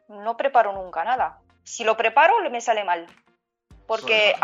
[0.08, 1.38] No preparo nunca nada.
[1.62, 3.06] Si lo preparo, me sale mal.
[3.90, 4.36] Porque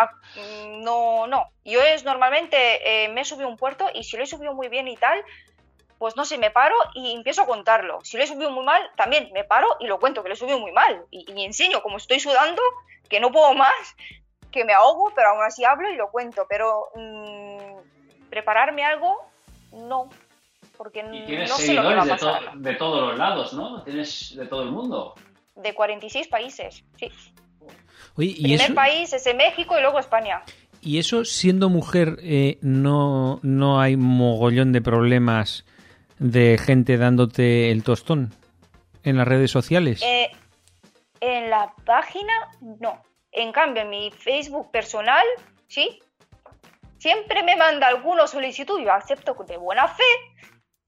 [0.78, 1.50] no, no.
[1.64, 4.66] Yo es normalmente eh, me he subido un puerto y si lo he subido muy
[4.66, 5.24] bien y tal,
[5.98, 8.00] pues no sé, me paro y empiezo a contarlo.
[8.02, 10.36] Si lo he subido muy mal, también me paro y lo cuento que lo he
[10.36, 11.04] subido muy mal.
[11.12, 12.60] Y, y enseño como estoy sudando,
[13.08, 13.70] que no puedo más,
[14.50, 16.46] que me ahogo, pero aún así hablo y lo cuento.
[16.48, 19.30] Pero mm, prepararme algo,
[19.70, 20.08] no.
[20.76, 22.52] Porque tienes no sé lo que va a pasar.
[22.54, 23.84] De, de, todos los lados, ¿no?
[23.84, 25.14] Tienes de todo el mundo.
[25.54, 27.12] De 46 países, sí.
[28.16, 30.42] Oye, ¿y Primer país es México y luego España.
[30.80, 35.64] ¿Y eso, siendo mujer, eh, no, no hay mogollón de problemas
[36.18, 38.32] de gente dándote el tostón
[39.02, 40.02] en las redes sociales?
[40.02, 40.30] Eh,
[41.20, 43.02] en la página, no.
[43.32, 45.24] En cambio, en mi Facebook personal,
[45.66, 46.00] sí.
[46.98, 50.04] Siempre me manda alguna solicitud, yo acepto de buena fe.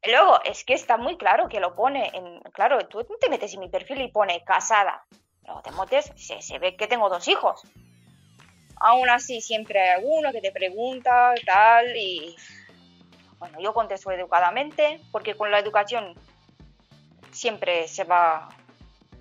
[0.07, 2.41] Luego, es que está muy claro que lo pone en.
[2.53, 5.05] Claro, tú te metes en mi perfil y pone casada.
[5.49, 7.63] Luego te metes, se, se ve que tengo dos hijos.
[8.77, 12.37] Aún así, siempre hay alguno que te pregunta, tal, y.
[13.39, 16.15] Bueno, yo contesto educadamente, porque con la educación
[17.31, 18.49] siempre se va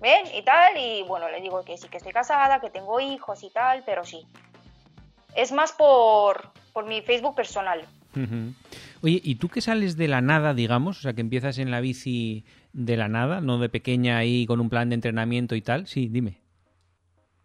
[0.02, 3.42] bien y tal, y bueno, le digo que sí que estoy casada, que tengo hijos
[3.42, 4.26] y tal, pero sí.
[5.34, 7.86] Es más por, por mi Facebook personal.
[9.02, 10.98] Oye, ¿y tú que sales de la nada, digamos?
[10.98, 14.60] O sea, que empiezas en la bici de la nada, no de pequeña ahí con
[14.60, 15.86] un plan de entrenamiento y tal.
[15.86, 16.40] Sí, dime.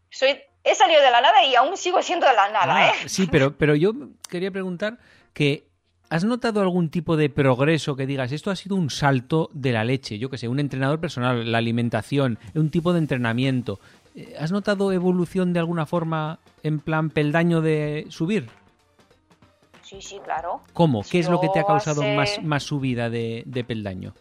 [0.10, 0.30] Soy,
[0.64, 3.10] he salido de la nada y aún sigo siendo de la nada, Ah, ¿eh?
[3.10, 3.94] Sí, pero, pero yo
[4.30, 5.00] quería preguntar
[5.34, 5.68] que
[6.10, 9.84] ¿has notado algún tipo de progreso que digas, esto ha sido un salto de la
[9.84, 10.20] leche?
[10.20, 13.80] Yo que sé, un entrenador personal, la alimentación, un tipo de entrenamiento.
[14.16, 18.48] Eh, ¿Has notado evolución de alguna forma en plan peldaño de subir?
[19.82, 20.62] Sí, sí, claro.
[20.74, 21.04] ¿Cómo?
[21.10, 24.14] ¿Qué es lo que te ha causado hace- más, más subida de, de peldaño?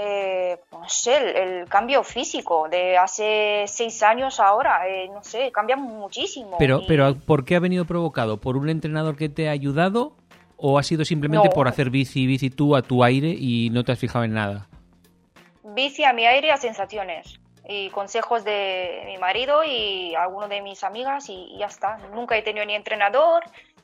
[0.00, 5.50] Eh, no sé, el, el cambio físico de hace seis años ahora, eh, no sé,
[5.50, 6.56] cambia muchísimo.
[6.56, 8.36] Pero, y pero ¿por qué ha venido provocado?
[8.40, 10.12] ¿Por un entrenador que te ha ayudado?
[10.56, 11.54] ¿O ha sido simplemente No.
[11.54, 14.68] por hacer bici, bici tú a tu aire y no te has fijado en nada?
[15.64, 20.82] bici a mi aire a sensaciones y consejos de mi marido y algunos de mis
[20.82, 21.98] amigas y, y ya está.
[22.14, 23.42] Nunca he tenido ni entrenador,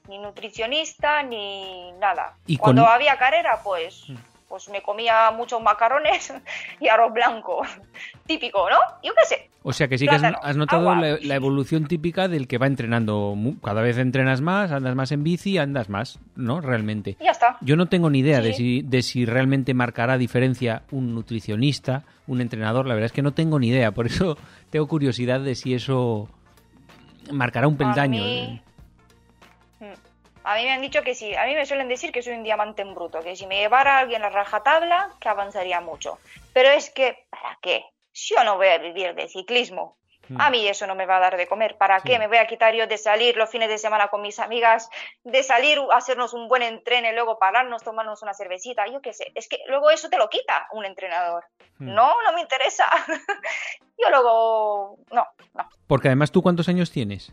[0.08, 2.36] ni nutricionista, ni nada.
[2.46, 2.94] Y Cuando con- Mm.
[2.94, 4.06] había carrera, pues,
[4.48, 6.32] pues me comía muchos macarrones
[6.80, 7.62] y arroz blanco.
[8.26, 8.76] Típico, ¿no?
[9.02, 9.50] Yo qué sé.
[9.62, 13.34] O sea que sí que has, notado la, la evolución típica del que va entrenando.
[13.62, 16.60] Cada vez entrenas más, andas más en bici, andas más, ¿no?
[16.60, 17.16] Realmente.
[17.18, 17.56] Y ya está.
[17.62, 22.42] Yo no tengo ni idea de, si, de si realmente marcará diferencia un nutricionista, un
[22.42, 22.86] entrenador.
[22.86, 23.92] La verdad es que no tengo ni idea.
[23.92, 24.36] Por eso
[24.70, 26.28] tengo curiosidad de si eso
[27.32, 28.22] marcará un peldaño.
[28.22, 28.73] mí- Mm.
[30.44, 32.42] A mí me han dicho que sí, a mí me suelen decir que soy un
[32.44, 36.18] diamante en bruto, que si me llevara alguien a rajatabla, que avanzaría mucho.
[36.52, 37.84] Pero es que, ¿para qué?
[38.12, 39.96] Si yo no voy a vivir de ciclismo,
[40.38, 41.76] a mí eso no me va a dar de comer.
[41.76, 42.08] ¿Para Sí.
[42.08, 44.88] qué me voy a quitar yo de salir los fines de semana con mis amigas,
[45.22, 48.86] de salir a hacernos un buen entreno y luego pararnos, tomarnos una cervecita?
[48.86, 51.44] Yo qué sé, es que luego eso te lo quita un entrenador.
[51.78, 51.92] Hmm.
[51.94, 52.84] No, no me interesa.
[53.98, 55.68] yo luego, no, no.
[55.86, 57.32] Porque además tú cuántos años tienes.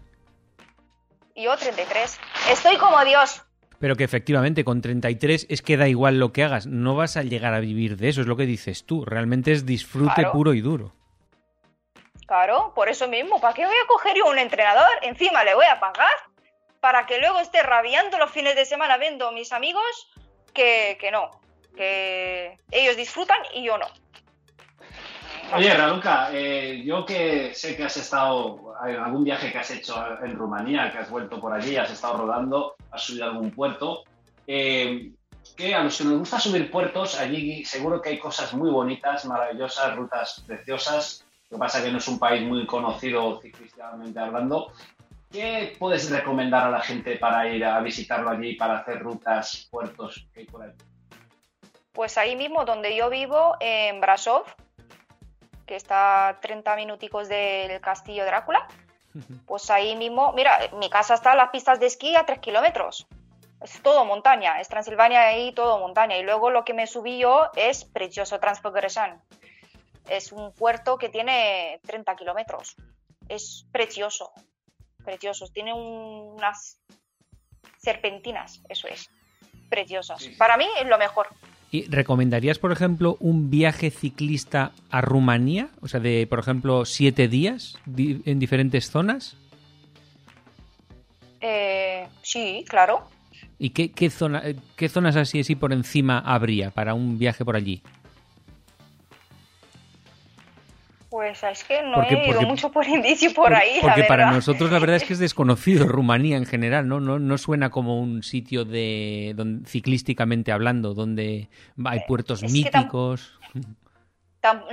[1.42, 2.20] Yo 33.
[2.50, 3.44] Estoy como Dios.
[3.80, 7.24] Pero que efectivamente con 33 es que da igual lo que hagas, no vas a
[7.24, 9.06] llegar a vivir de eso, es lo que dices tú.
[9.06, 10.32] Realmente es disfrute Claro.
[10.34, 10.94] puro y duro.
[12.28, 14.88] Claro, por eso mismo, ¿para qué voy a coger yo un entrenador?
[15.02, 16.08] Encima le voy a pagar
[16.80, 19.84] para que luego esté rabiando los fines de semana viendo a mis amigos
[20.54, 21.32] que, que no,
[21.76, 23.88] que ellos disfrutan y yo no.
[25.54, 30.02] Oye, Raluca, eh, yo que sé que has estado en algún viaje que has hecho
[30.24, 34.04] en Rumanía, que has vuelto por allí, has estado rodando, has subido a algún puerto,
[34.48, 35.12] eh,
[35.58, 39.26] que a los que nos gusta subir puertos, allí seguro que hay cosas muy bonitas,
[39.26, 41.26] maravillosas, rutas preciosas.
[41.50, 44.72] Lo que pasa es que no es un país muy conocido ciclísticamente hablando.
[45.30, 50.26] ¿Qué puedes recomendar a la gente para ir a visitarlo allí, para hacer rutas, puertos
[50.34, 50.72] que hay por ahí?
[51.92, 54.46] Pues ahí mismo donde yo vivo, en Brasov,
[55.72, 58.68] que está a 30 minuticos del castillo Drácula,
[59.48, 63.08] pues ahí mismo, mira, mi casa está en las pistas de esquí a 3 kilómetros.
[63.62, 66.18] Es todo montaña, es Transilvania ahí todo montaña.
[66.18, 69.22] Y luego lo que me subí yo es precioso Transpogresan.
[70.10, 72.76] Es un puerto que tiene 30 kilómetros.
[73.30, 74.34] Es precioso,
[75.06, 75.46] precioso.
[75.54, 76.80] Tiene un- unas
[77.78, 79.10] serpentinas, eso es.
[79.70, 80.20] Preciosas.
[80.22, 80.36] Sí, sí.
[80.36, 81.28] Para mí es lo mejor.
[81.74, 85.70] ¿Y recomendarías, por ejemplo, un viaje ciclista a Rumanía?
[85.80, 89.38] O sea, de, por ejemplo, siete días en diferentes zonas.
[91.40, 93.08] Eh, sí, claro.
[93.58, 94.44] ¿Y qué, qué, zona,
[94.76, 97.82] qué zonas así, así por encima habría para un viaje por allí?
[101.12, 104.04] Pues es que no Porque- he ido porque- mucho por indicio por ahí, la Porque
[104.06, 107.00] para nosotros la verdad es que es desconocido Rumanía en general, ¿no?
[107.02, 111.50] No, no suena como un sitio de don- ciclísticamente hablando, donde
[111.86, 113.38] hay puertos Eh, es tam- míticos.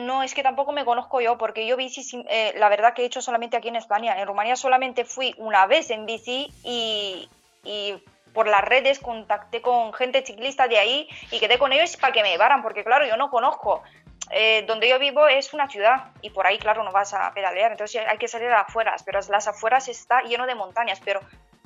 [0.00, 3.04] No, es que tampoco me conozco yo, porque yo bici, eh, la verdad que he
[3.04, 4.18] hecho solamente aquí en España.
[4.18, 7.28] En Rumanía solamente fui una vez en bici y,
[7.64, 7.92] y
[8.32, 12.22] por las redes contacté con gente ciclista de ahí y quedé con ellos para que
[12.22, 13.82] me llevaran, porque claro, yo no conozco.
[14.30, 17.72] Eh, donde yo vivo es una ciudad y por ahí, claro, no vas a pedalear,
[17.72, 21.20] entonces hay que salir a las afueras, pero las afueras está lleno de montañas, pero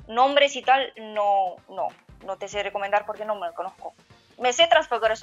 [0.07, 1.89] nombres y tal, no, no,
[2.25, 3.93] no te sé recomendar porque no me conozco.
[4.37, 5.17] Me sé transfigurar,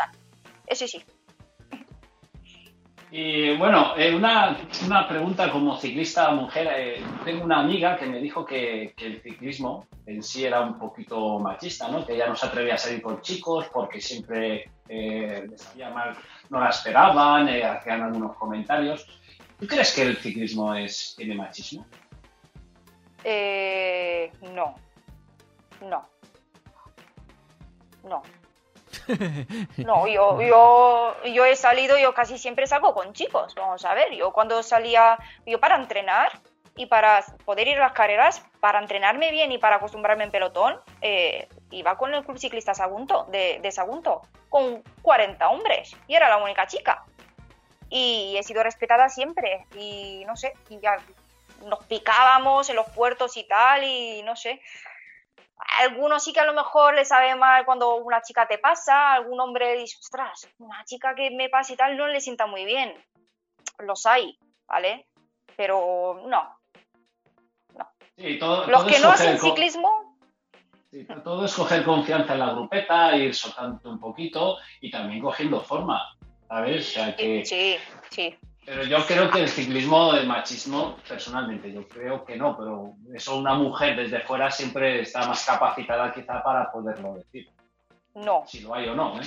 [0.66, 1.04] eso sí.
[3.12, 6.68] Y bueno, eh, una, una, pregunta como ciclista mujer.
[6.70, 11.40] Eh, tengo una amiga que me dijo que, el ciclismo en sí era un poquito
[11.40, 12.06] machista, ¿no?
[12.06, 16.16] Que ella no se atrevía a salir con chicos porque siempre eh, les mal,
[16.50, 19.06] no la esperaban, eh, hacían algunos comentarios.
[19.58, 21.84] ¿Tú crees que el ciclismo es, tiene machismo?
[23.24, 24.74] Eh, no.
[25.82, 26.08] No.
[28.04, 28.22] No.
[29.78, 34.14] No, yo, yo, yo he salido, yo casi siempre salgo con chicos, vamos a ver,
[34.14, 36.40] yo cuando salía, yo para entrenar
[36.76, 40.80] y para poder ir a las carreras, para entrenarme bien y para acostumbrarme en pelotón,
[41.00, 46.28] eh, iba con el Club Ciclista Sagunto, de, de Sagunto, con 40 hombres y era
[46.28, 47.04] la única chica.
[47.88, 50.96] Y he sido respetada siempre y no sé, y ya
[51.66, 54.60] nos picábamos en los puertos y tal y no sé,
[55.78, 59.40] algunos sí que a lo mejor le sabe mal cuando una chica te pasa, algún
[59.40, 62.94] hombre dice, ostras, una chica que me pasa y tal no le sienta muy bien.
[63.78, 65.06] Los hay, ¿vale?
[65.56, 66.58] Pero no.
[67.76, 67.90] no.
[68.16, 70.16] Sí, todo, Los todo que no hacen ciclismo,
[70.90, 75.60] sí, todo es coger confianza en la grupeta, ir soltando un poquito y también cogiendo
[75.60, 76.16] forma,
[76.48, 76.88] ¿sabes?
[76.88, 77.44] O sea que...
[77.44, 77.76] sí,
[78.10, 78.36] sí.
[78.64, 83.36] Pero yo creo que el ciclismo, el machismo, personalmente, yo creo que no, pero eso
[83.38, 87.48] una mujer desde fuera siempre está más capacitada quizá para poderlo decir,
[88.14, 89.24] No, si lo hay o no, ¿eh?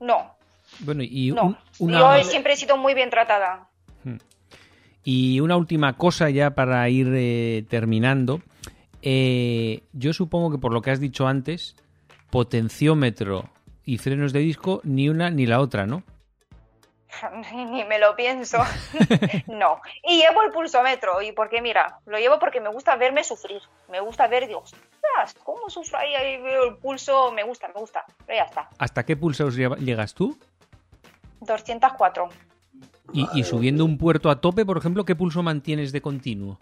[0.00, 0.34] no,
[0.80, 1.42] Bueno, y no.
[1.44, 3.68] un- una, Yo he- siempre he sido muy bien tratada.
[5.04, 8.42] y una última cosa ya para ir eh, terminando.
[9.00, 11.76] Eh, yo supongo que por lo que has dicho antes,
[12.30, 13.48] potenciómetro
[13.84, 16.02] y frenos de disco, ni una ni la otra, ¿no?
[17.52, 18.58] Ni me lo pienso.
[19.46, 19.80] no.
[20.02, 21.22] Y llevo el pulsómetro.
[21.22, 23.62] Y porque, mira, lo llevo porque me gusta verme sufrir.
[23.88, 26.14] Me gusta ver, digo, ostras, ¿cómo sufro ahí?
[26.14, 27.32] Ahí veo el pulso.
[27.32, 28.04] Me gusta, me gusta.
[28.26, 28.68] Pero ya está.
[28.78, 30.38] ¿Hasta qué pulsos llegas tú?
[31.40, 32.28] 204.
[33.12, 36.58] Y, y subiendo un puerto a tope, por ejemplo, ¿qué pulso mantienes de continuo?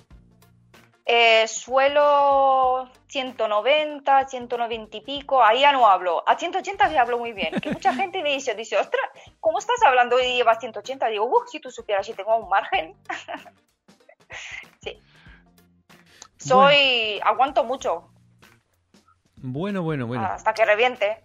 [1.09, 6.29] Eh, suelo 190, 190 y pico, ahí ya no hablo.
[6.29, 7.61] A 180 sí hablo muy bien.
[7.61, 11.07] Que mucha gente me dice, dice, ostras, ¿cómo estás hablando y llevas 180?
[11.07, 12.97] Digo, uff, si tú supieras si tengo un margen.
[14.83, 15.01] sí.
[16.38, 18.11] Soy, aguanto mucho
[19.37, 20.25] Bueno, bueno, bueno.
[20.25, 21.25] hasta que reviente.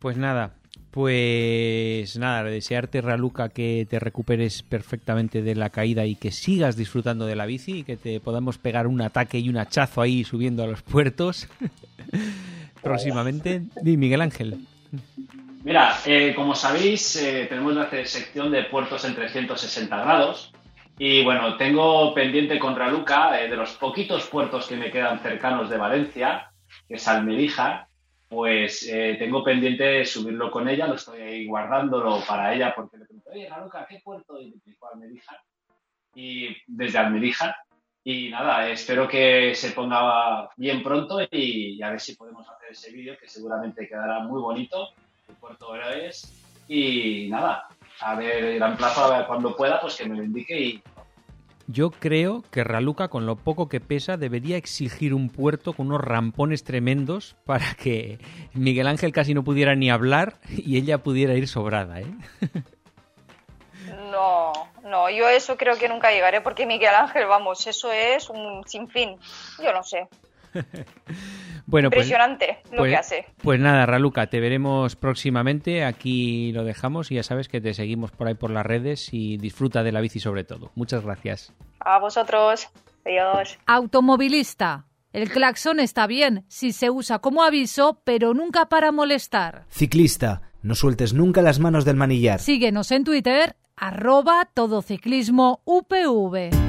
[0.00, 0.54] Pues nada,
[0.90, 7.26] pues nada, desearte, Raluca, que te recuperes perfectamente de la caída y que sigas disfrutando
[7.26, 10.64] de la bici y que te podamos pegar un ataque y un hachazo ahí subiendo
[10.64, 11.48] a los puertos
[12.82, 13.62] próximamente.
[13.82, 14.58] Di, Miguel Ángel.
[15.64, 20.52] Mira, eh, como sabéis, eh, tenemos la sección de puertos en 360 grados.
[20.98, 25.70] Y bueno, tengo pendiente con Raluca, eh, de los poquitos puertos que me quedan cercanos
[25.70, 26.50] de Valencia,
[26.88, 27.87] que es Almería,
[28.28, 33.06] pues eh, tengo pendiente subirlo con ella, lo estoy ahí guardándolo para ella, porque le
[33.06, 34.40] pregunto, oye, Raluca, ¿qué puerto?
[34.40, 35.22] Y me dijo Almería.
[36.14, 37.56] Y desde Almería.
[38.04, 42.92] Y nada, espero que se ponga bien pronto y, a ver si podemos hacer ese
[42.92, 44.90] vídeo, que seguramente quedará muy bonito
[45.28, 46.32] el puerto es
[46.68, 47.66] y nada,
[48.00, 50.82] a ver, la emplazo cuando pueda, pues que me lo indique y
[51.70, 56.00] Yo creo que Raluca, con lo poco que pesa, debería exigir un puerto con unos
[56.00, 58.18] rampones tremendos para que
[58.54, 62.06] Miguel Ángel casi no pudiera ni hablar y ella pudiera ir sobrada, ¿eh?
[64.10, 64.52] No,
[64.82, 69.18] no, yo eso creo que nunca llegaré porque Miguel Ángel, vamos, eso es un sinfín.
[69.62, 70.08] Yo no sé.
[71.70, 73.26] Bueno, pues, Impresionante lo pues- que hace.
[73.42, 75.84] pues nada, Raluca, te veremos próximamente.
[75.84, 79.36] Aquí lo dejamos y ya sabes que te seguimos por ahí por las redes y
[79.36, 80.70] disfruta de la bici sobre todo.
[80.76, 81.52] Muchas gracias.
[81.80, 82.68] A vosotros.
[83.04, 83.58] Adiós.
[83.66, 84.86] Automovilista.
[85.12, 89.64] El claxon está bien si se usa como aviso, pero nunca para molestar.
[89.68, 92.40] Ciclista, no sueltes nunca las manos del manillar.
[92.40, 96.67] Síguenos en Twitter, arroba todociclismo UPV.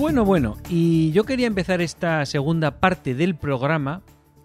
[0.00, 4.00] Bueno, bueno, y yo quería empezar esta segunda parte del programa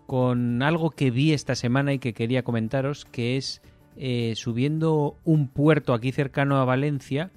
[0.06, 3.62] con algo que vi esta semana y que quería comentaros, que es
[3.96, 7.32] eh, subiendo un puerto aquí cercano a Valencia,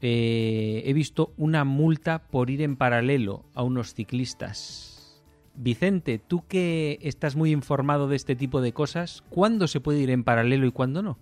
[0.00, 5.20] eh, he visto una multa por ir en paralelo a unos ciclistas.
[5.56, 10.10] Vicente, tú que estás muy informado de este tipo de cosas, ¿cuándo se puede ir
[10.10, 11.18] en paralelo y cuándo no?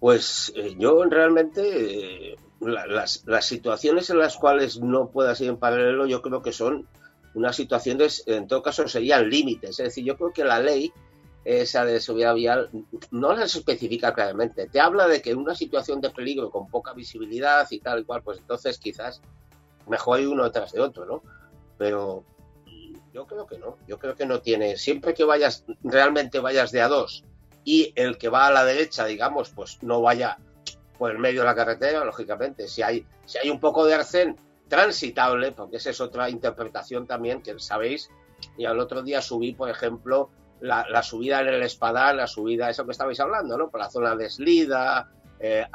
[0.00, 5.56] Pues eh, yo realmente la- las, las situaciones en las cuales no puedas ir en
[5.58, 6.86] paralelo yo creo que son
[7.34, 9.70] unas situaciones, en todo caso serían límites.
[9.80, 10.92] Es decir, yo creo que la ley
[11.44, 12.70] esa de seguridad vial
[13.10, 14.66] no las especifica claramente.
[14.68, 18.04] Te habla de que en una situación de peligro con poca visibilidad y tal y
[18.04, 19.20] cual, pues entonces quizás
[19.88, 21.22] mejor ir uno detrás de otro, ¿no?
[21.76, 22.24] Pero
[23.12, 23.76] Yo creo que no.
[23.86, 24.76] Yo creo que no tiene.
[24.76, 27.24] Siempre que vayas, realmente vayas de a dos
[27.64, 30.38] y el que va a la derecha, digamos, pues no vaya
[30.98, 32.68] por el medio de la carretera, lógicamente.
[32.68, 34.36] Si hay, si hay un poco de arcén
[34.68, 38.10] transitable, porque esa es otra interpretación también que sabéis,
[38.56, 40.30] y al otro día subí, por ejemplo,
[40.60, 43.70] la, subida en el Espadán, la subida, eso que estabais hablando, ¿no?
[43.70, 45.66] Por la zona de Slida, eh,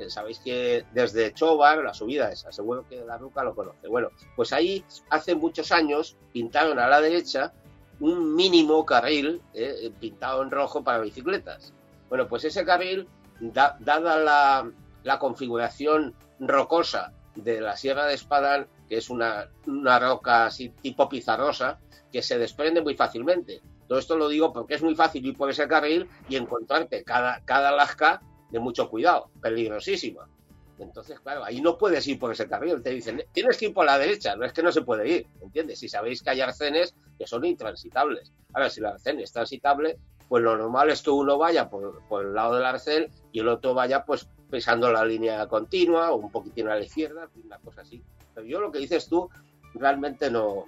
[0.00, 3.88] eh, sabéis que desde Chobar, la subida esa, seguro que la Ruca lo conoce.
[3.88, 7.52] Bueno, pues ahí hace muchos años pintaron a la derecha
[7.98, 11.72] un mínimo carril eh, pintado en rojo para bicicletas.
[12.08, 13.08] Bueno, pues ese carril,
[13.40, 14.70] dada la,
[15.02, 20.48] la, configuración rocosa de la Sierra de Espadán, que es una, una roca
[20.80, 21.78] tipo pizarrosa,
[22.12, 23.62] que se desprende muy fácilmente.
[23.88, 27.44] Todo esto lo digo porque es muy fácil ir por ese carril y encontrarte cada,
[27.44, 30.28] cada lasca de mucho cuidado, peligrosísima.
[30.78, 32.82] Entonces, claro, ahí no puedes ir por ese carril.
[32.82, 35.26] Te dicen, tienes que ir por la derecha, no es que no se puede ir,
[35.42, 35.78] ¿entiendes?
[35.78, 38.32] Si sabéis que hay arcenes que son intransitables.
[38.52, 39.98] Ahora, si el arcén es transitable,
[40.30, 43.74] pues lo normal es que uno vaya por, el lado del arcén y el otro
[43.74, 48.00] vaya pues pisando la línea continua o un poquitín a la izquierda, una cosa así.
[48.32, 49.28] Pero yo lo que dices tú
[49.74, 50.66] realmente no,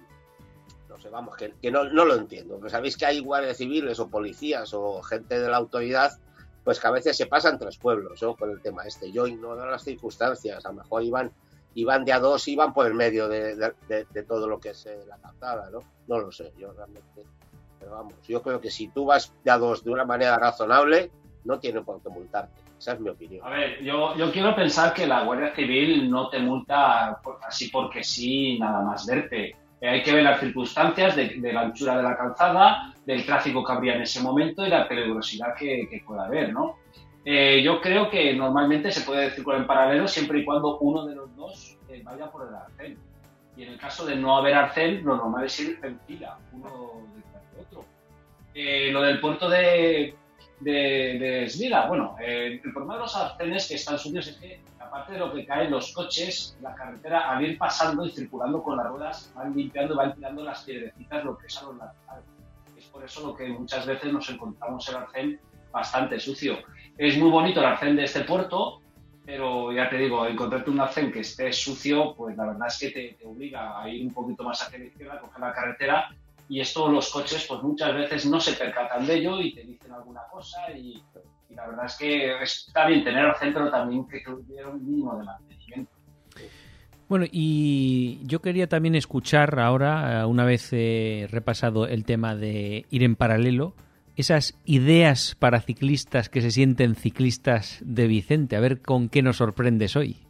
[0.88, 2.56] no sé, vamos, que, no, no, lo entiendo.
[2.56, 6.10] Pero sabéis que hay guardias civiles o policías o gente de la autoridad
[6.64, 8.34] pues que a veces se pasan tres pueblos ¿no?
[8.34, 9.12] con el tema este.
[9.12, 11.30] Yo ignoro las circunstancias, a lo mejor iban,
[11.74, 15.04] iban de a dos, iban por el medio de, de, todo lo que es eh,
[15.06, 15.78] la captada, ¿no?
[16.08, 17.24] No lo sé, yo realmente.
[17.82, 21.10] Pero vamos, yo creo que si tú vas de a dos de una manera razonable,
[21.44, 22.60] no tiene por qué multarte.
[22.78, 23.44] Esa es mi opinión.
[23.46, 28.02] A ver, yo, yo quiero pensar que la Guardia Civil no te multa así porque
[28.02, 29.56] sí, nada más verte.
[29.80, 33.64] Eh, hay que ver las circunstancias de, de, la anchura de la calzada, del tráfico
[33.64, 36.76] que habría en ese momento y la peligrosidad que, pueda haber, ¿no?
[37.24, 41.14] Eh, yo creo que normalmente se puede circular en paralelo siempre y cuando uno de
[41.14, 42.98] los dos eh, vaya por el arcén.
[43.56, 47.11] Y en el caso de no haber arcén, lo normal es ir en fila, uno.
[48.54, 50.14] Eh, lo del puerto de,
[50.60, 55.18] de, Esvila, bueno, el problema de los arcenes que están subidos es que, aparte de
[55.18, 59.32] lo que caen los coches, la carretera, al ir pasando y circulando con las ruedas,
[59.34, 62.32] van limpiando, van tirando las piedrecitas, lo que es a los laterales
[62.92, 65.40] por eso lo que muchas veces nos encontramos el arcén
[65.72, 66.58] bastante sucio.
[66.98, 68.82] Es muy bonito el arcén de este puerto,
[69.24, 72.90] pero ya te digo, encontrarte un arcén que esté sucio, pues la verdad es que
[72.90, 76.08] te, obliga a ir un poquito más hacia la izquierda, a coger la carretera,
[76.48, 79.92] y esto los coches pues muchas veces no se percatan de ello y te dicen
[79.92, 81.02] alguna cosa, y,
[81.50, 85.24] la verdad es que está bien tener arcén, pero también que tuviera un mínimo de
[85.24, 85.92] mantenimiento.
[87.08, 90.70] Bueno, y yo quería también escuchar ahora, eh, una vez
[91.30, 93.74] repasado el tema de ir en paralelo,
[94.16, 98.56] esas ideas para ciclistas que se sienten ciclistas de Vicente.
[98.56, 100.26] A ver con qué nos sorprendes hoy.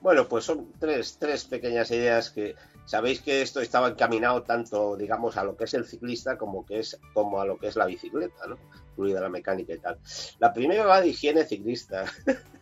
[0.00, 2.54] Bueno, pues son tres, tres pequeñas ideas que
[2.84, 6.80] sabéis que esto estaba encaminado tanto, digamos, a lo que es el ciclista como que
[6.80, 8.58] es como a lo que es la bicicleta, ¿no?
[8.90, 9.98] Incluida la mecánica y tal.
[10.38, 12.04] La primera va de higiene ciclista.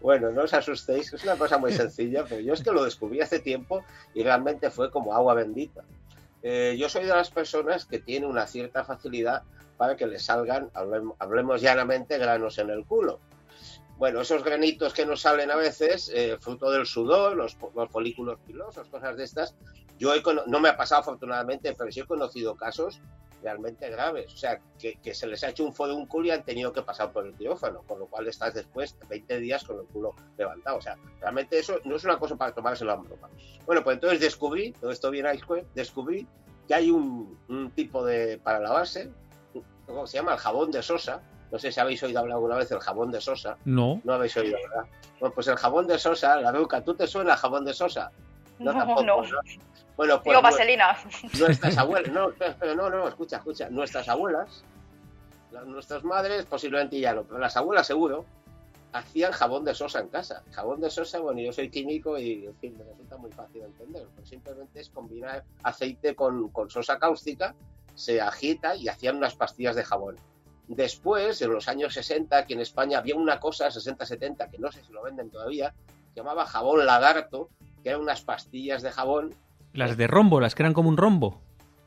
[0.00, 3.20] Bueno, no os asustéis, es una cosa muy sencilla, pero yo es que lo descubrí
[3.20, 3.82] hace tiempo
[4.14, 5.82] y realmente fue como agua bendita.
[6.42, 9.42] Eh, yo soy de las personas que tiene una cierta facilidad
[9.76, 10.70] para que le salgan,
[11.18, 13.20] hablemos, llanamente, granos en el culo.
[13.98, 17.56] Bueno, esos granitos que nos salen a veces, eh, fruto del sudor, los,
[17.90, 19.56] folículos pilosos, cosas de estas,
[19.98, 20.12] yo
[20.46, 23.00] no me ha pasado afortunadamente, pero sí he conocido casos
[23.42, 24.32] realmente graves.
[24.32, 27.26] O sea, que, se les ha hecho un fodúnculo y han tenido que pasar por
[27.26, 30.78] el quirófano, con lo cual estás después 20 días con el culo levantado.
[30.78, 33.28] O sea, realmente eso no es una cosa para tomarse la broma.
[33.66, 35.34] Bueno, pues entonces descubrí, todo esto viene a
[35.74, 36.26] descubrí
[36.66, 39.10] que hay un, tipo de, para lavarse,
[39.86, 40.34] ¿cómo se llama?
[40.34, 41.22] El jabón de Sosa.
[41.50, 43.56] No sé si habéis oído hablar alguna vez del jabón de Sosa.
[43.64, 44.00] No.
[44.04, 44.88] No habéis oído, ¿verdad?
[45.18, 48.10] Bueno, pues el jabón de Sosa, la ruca, ¿tú te suena el jabón de Sosa?
[48.58, 49.22] No, tampoco, no.
[49.96, 50.42] Bueno, pues.
[50.42, 50.96] vaselina.
[51.38, 52.30] Nuestras abuelas, no,
[52.60, 53.68] pero no, no, escucha, escucha.
[53.68, 54.62] Nuestras abuelas,
[55.66, 58.24] nuestras madres posiblemente ya no, pero las abuelas seguro,
[58.92, 60.42] hacían jabón de sosa en casa.
[60.52, 63.66] Jabón de sosa, bueno, yo soy químico y, en fin, me resulta muy fácil de
[63.66, 64.06] entender.
[64.14, 67.54] Pues simplemente es combinar aceite con, con sosa cáustica,
[67.94, 70.16] se agita y hacían unas pastillas de jabón.
[70.68, 74.84] Después, en los años 60, aquí en España había una cosa, 60-70, que no sé
[74.84, 75.74] si lo venden todavía,
[76.12, 77.48] se llamaba jabón lagarto,
[77.82, 79.34] que eran unas pastillas de jabón
[79.72, 81.40] las de rombo, las que eran como un rombo.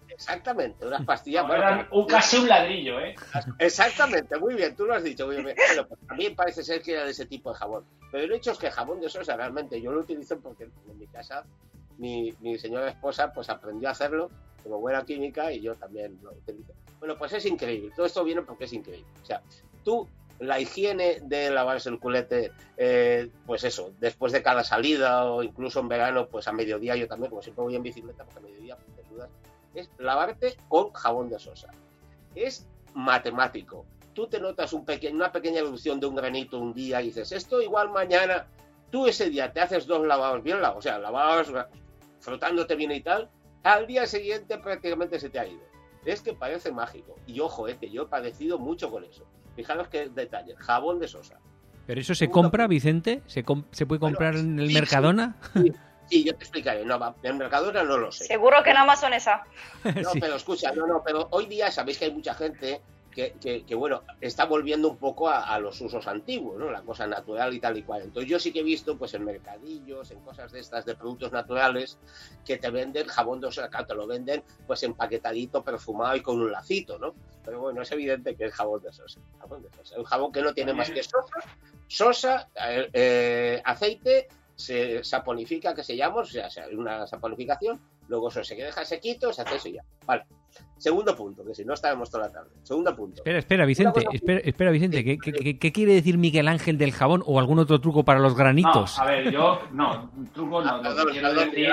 [0.07, 1.45] Exactamente, unas pastillas.
[1.49, 3.15] eran un, casi un ladrillo, ¿eh?
[3.59, 5.25] Exactamente, muy bien, tú lo has dicho.
[5.25, 5.55] Muy bien.
[5.55, 7.85] Bueno, pues también parece ser que era de ese tipo de jabón.
[8.11, 11.07] Pero el hecho es que jabón de sosa realmente yo lo utilizo porque en mi
[11.07, 11.43] casa
[11.97, 14.29] mi, mi señora esposa pues aprendió a hacerlo
[14.63, 16.73] como buena química y yo también lo utilizo.
[17.01, 17.91] Bueno, pues es increíble.
[17.95, 19.11] Todo esto viene porque es increíble.
[19.23, 19.41] O sea,
[19.83, 20.07] tú
[20.39, 25.79] la higiene de lavarse el culete, eh, pues eso, después de cada salida o incluso
[25.79, 28.77] en verano, pues a mediodía, yo también, como siempre voy en bicicleta, porque a mediodía
[28.95, 29.29] te dudas,
[29.73, 31.69] es lavarte con jabón de sosa.
[32.35, 33.83] Es matemático.
[34.13, 37.63] Tú te notas un una pequeña erupción de un granito un día y dices, esto
[37.63, 38.45] igual mañana,
[38.91, 41.51] tú ese día te haces dos lavados bien lavados, o sea, lavados
[42.19, 43.27] frotándote bien y tal,
[43.63, 45.70] al día siguiente prácticamente se te ha ido.
[46.05, 47.15] Es que parece mágico.
[47.27, 49.25] Y ojo, es que yo he padecido mucho con eso.
[49.55, 50.55] Fijaros qué detalle.
[50.57, 51.39] Jabón de sosa.
[51.87, 53.21] ¿Pero eso se compra, Vicente?
[53.27, 55.35] ¿Se, ¿Se puede comprar en el Mercadona?
[56.07, 56.85] Sí, yo te explicaré.
[56.85, 58.25] No, en Mercadona no lo sé.
[58.25, 59.43] Seguro que en Amazon esa.
[59.83, 62.81] No, pero escucha, no, no, pero hoy día sabéis que hay mucha gente
[63.11, 66.71] que, bueno, está volviendo un poco a, los usos antiguos, ¿no?
[66.71, 68.03] La cosa natural y tal y cual.
[68.03, 71.31] Entonces yo sí que he visto, pues en mercadillos, en cosas de estas de productos
[71.31, 71.99] naturales,
[72.45, 76.51] que te venden jabón de acá te lo venden pues empaquetadito, perfumado y con un
[76.51, 77.13] lacito, ¿no?
[77.43, 79.19] Pero bueno, es evidente que es jabón de sosa.
[79.39, 79.99] Jabón de sosa.
[79.99, 81.37] Un jabón que no tiene más que sosa,
[81.87, 88.43] sosa, eh, eh, aceite, se saponifica, que se llama, o sea, una saponificación, luego eso
[88.43, 89.83] se deja sequito, se hace eso y ya.
[90.05, 90.25] Vale.
[90.81, 92.49] Segundo punto, que si no estábamos toda la tarde.
[92.63, 93.17] Segundo punto.
[93.17, 94.03] Espera, espera, Vicente,
[94.43, 98.35] espera, Vicente, ¿qué, quiere decir Miguel Ángel del jabón o algún otro truco para los
[98.35, 98.97] granitos?
[98.97, 101.69] a ver, yo, no, truco no, lo que quiero decir,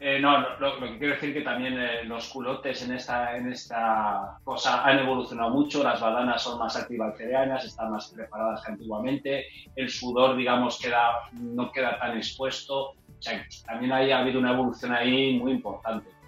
[0.00, 4.38] eh, no, lo, que quiero decir que también eh, los culotes en esta, en esta
[4.44, 9.88] cosa han evolucionado mucho, las badanas son más antibacterianas, están más preparadas que antiguamente, el
[9.88, 15.38] sudor, digamos, queda, no queda tan expuesto, o sea, también ha habido una evolución ahí
[15.38, 16.19] muy importante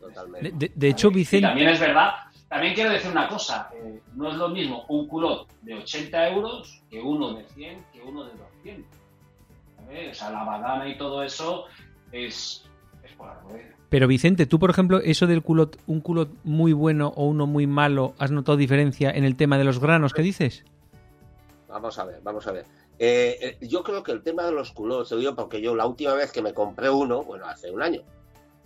[0.00, 0.72] totalmente.
[0.74, 1.46] De, hecho, Vicente...
[1.46, 2.10] también es verdad,
[2.48, 6.82] también quiero decir una cosa, eh, no es lo mismo un culot de 80 euros
[6.90, 8.32] que uno de 100 que uno de
[8.64, 9.00] 200.
[10.10, 11.66] O sea, la badana y todo eso
[12.12, 12.64] es,
[13.02, 13.50] es por algo.
[13.88, 17.66] Pero Vicente, tú por ejemplo, eso del culot, un culot muy bueno o uno muy
[17.66, 20.64] malo, ¿has notado diferencia en el tema de los granos que dices?
[21.68, 22.66] Vamos a ver, vamos a ver.
[22.98, 26.14] Eh, eh, yo creo que el tema de los culots, digo porque yo la última
[26.14, 28.02] vez que me compré uno, bueno, hace un año,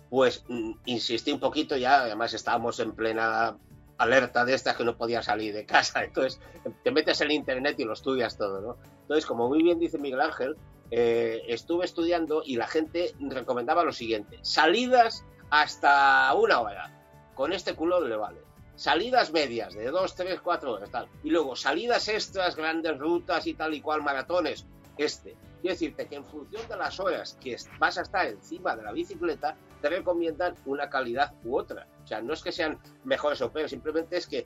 [0.09, 3.57] pues mm, insistí un poquito ya, además estábamos en plena
[3.97, 6.39] alerta de estas que no podía salir de casa, entonces
[6.83, 8.77] te metes en internet y lo estudias todo, ¿no?
[9.01, 10.57] Entonces, como muy bien dice Miguel Ángel,
[10.91, 16.91] eh, estuve estudiando y la gente recomendaba lo siguiente, salidas hasta una hora,
[17.33, 18.41] con este culo le vale.
[18.75, 21.07] Salidas medias de dos, tres, cuatro horas, tal.
[21.23, 24.65] Y luego salidas extras, grandes rutas y tal y cual, maratones,
[24.97, 25.37] este.
[25.61, 28.91] Quiero decirte que en función de las horas que vas a estar encima de la
[28.91, 29.55] bicicleta,
[29.89, 31.87] recomiendan una calidad u otra.
[32.03, 34.45] O sea, no es que sean mejores o peores, simplemente es que,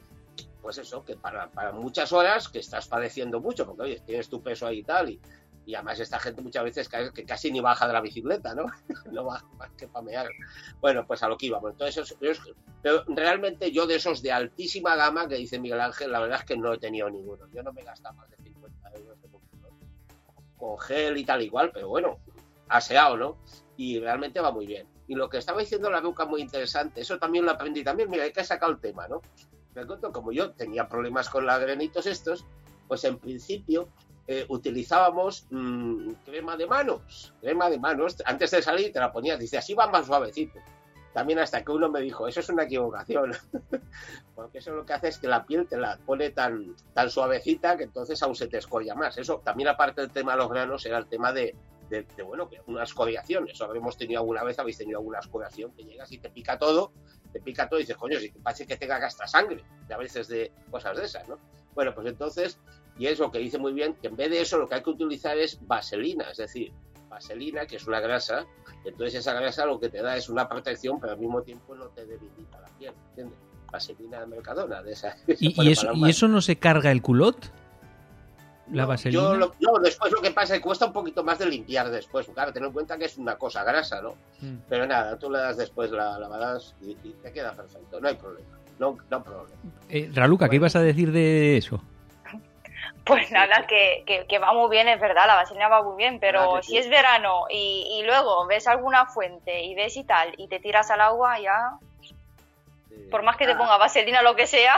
[0.62, 4.42] pues eso, que para, para muchas horas que estás padeciendo mucho, porque oye, tienes tu
[4.42, 5.20] peso ahí y tal, y,
[5.70, 8.66] y además esta gente muchas veces que, casi ni baja de la bicicleta, ¿no?
[9.12, 10.28] no baja más que pamear.
[10.82, 11.72] Bueno, pues a lo que íbamos.
[11.72, 12.16] Entonces,
[12.82, 16.46] pero realmente yo de esos de altísima gama que dice Miguel Ángel, la verdad es
[16.46, 17.48] que no he tenido ninguno.
[17.54, 19.20] Yo no me gasta más de 50 euros
[20.58, 22.18] con gel y tal igual, pero bueno,
[22.68, 23.38] aseado, ¿no?
[23.78, 24.88] Y realmente va muy bien.
[25.10, 28.26] Y lo que estaba diciendo la Luca muy interesante, eso también lo aprendí también, mira,
[28.26, 29.24] hay que sacar el tema, ¿no?
[29.74, 32.46] Me cuento, como yo tenía problemas con los granitos estos,
[32.88, 33.90] pues en principio
[34.28, 39.40] eh, utilizábamos mm, crema de manos, crema de manos, antes de salir te la ponías,
[39.40, 40.60] dice, así va más suavecito.
[41.12, 43.32] También hasta que uno me dijo, eso es una equivocación,
[44.36, 47.78] porque eso lo que hace es que la piel te la pone tan, tan suavecita
[47.78, 49.18] que entonces aún se te escoria más.
[49.18, 51.56] Eso también aparte del tema de los granos era el tema de,
[51.90, 53.50] de, bueno, que una escoriación.
[53.50, 56.94] Eso habremos tenido alguna vez, habéis tenido alguna escoriación que llegas y te pica todo,
[57.32, 60.52] te pica todo y dices, coño, si parece que tenga hasta sangre, a veces de
[60.70, 61.38] cosas de esas, ¿no?
[61.74, 62.60] Bueno, pues entonces,
[62.98, 64.84] y es lo que dice muy bien, que en vez de eso lo que hay
[64.84, 66.74] que utilizar es vaselina, es decir,
[67.08, 68.46] vaselina, que es una grasa,
[68.86, 71.88] entonces esa grasa lo que te da es una protección, pero al mismo tiempo no
[71.88, 73.40] te debilita la piel, ¿entiendes?
[73.72, 75.16] Vaselina de Mercadona, de esa.
[75.28, 77.52] ¿Y, eso, ¿Y, eso, no se carga el culot?
[78.72, 79.36] ¿La vaselina?
[79.60, 82.28] no, después lo que pasa es que cuesta un poquito más de limpiar después.
[82.28, 84.16] Claro, ten en cuenta que es una cosa grasa, ¿no?
[84.42, 84.58] Mm.
[84.68, 88.58] Pero nada, tú le das después la lavadas y, te queda perfecto, no hay problema.
[88.78, 89.56] No, no problema.
[89.90, 91.82] Eh, Raluca, ¿qué ibas a decir de eso?
[93.04, 96.62] Pues nada, que, que, va muy bien, es verdad, la vaselina va muy bien, pero
[96.62, 100.60] si es verano y, y, luego ves alguna fuente y ves y tal, y te
[100.60, 101.80] tiras al agua, ya.
[103.10, 103.58] Por más que te ah.
[103.58, 104.76] ponga vaselina o lo que sea,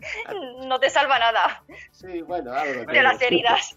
[0.66, 1.62] no te salva nada.
[1.92, 3.76] Sí, bueno, algo De las heridas.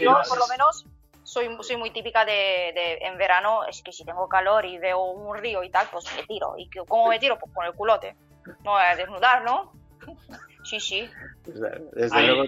[0.00, 0.86] Yo, por lo menos,
[1.22, 5.02] soy, soy muy típica de, de, en verano, es que si tengo calor y veo
[5.02, 6.54] un río y tal, pues me tiro.
[6.56, 7.38] ¿Y cómo me tiro?
[7.38, 8.16] Pues con el culote.
[8.64, 9.72] No voy a desnudar, ¿no?
[10.62, 11.10] Sí, sí.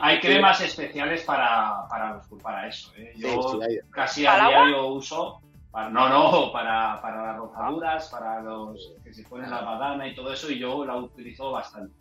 [0.03, 2.93] hay, cremas especiales para, para, para eso.
[2.95, 3.13] ¿eh?
[3.17, 3.59] Yo
[3.91, 5.41] casi a diario uso.
[5.71, 10.15] Para, no, no, para, para las rozaduras, para los que se ponen la badana y
[10.15, 11.95] todo eso, y yo la utilizo bastante.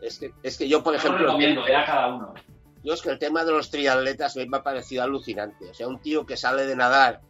[0.00, 2.34] Es que, es que yo, por ejemplo, recomiendo, ya cada uno.
[2.84, 5.70] yo es que el tema de los triatletas me ha parecido alucinante.
[5.70, 7.20] O sea, un tío que sale de nadar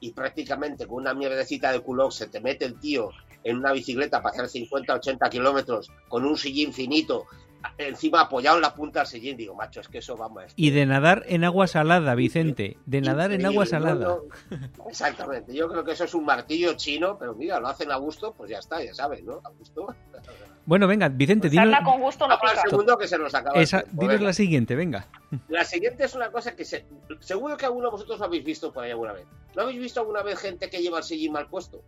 [0.00, 3.10] y prácticamente con una mierdecita de culo se te mete el tío
[3.44, 7.26] en una bicicleta para hacer 50, 80 kilómetros con un sillín finito,
[7.78, 9.36] encima apoyado en la punta del sillín.
[9.36, 10.52] Digo, macho, es que eso vamos.
[10.56, 12.78] Y de nadar en agua salada, Vicente.
[12.86, 14.06] De nadar en agua salada.
[14.06, 14.88] no, no.
[14.88, 15.54] Exactamente.
[15.54, 18.50] Yo creo que eso es un martillo chino, pero mira, lo hacen a gusto, pues
[18.50, 19.40] ya está, ya sabes, ¿no?
[19.44, 19.94] A gusto.
[20.64, 22.62] Bueno, venga, Vicente, dinos, Sarna con gusto no pica.
[22.68, 23.56] segundo que se nos acaba.
[23.56, 24.26] el esa- tiempo, dinos venga.
[24.26, 25.06] la siguiente, venga.
[25.48, 26.86] La siguiente es una cosa que se-
[27.20, 29.26] seguro que alguno de vosotros lo habéis visto por ahí alguna vez.
[29.56, 31.82] ¿No habéis visto alguna vez gente que lleva el sillín mal puesto?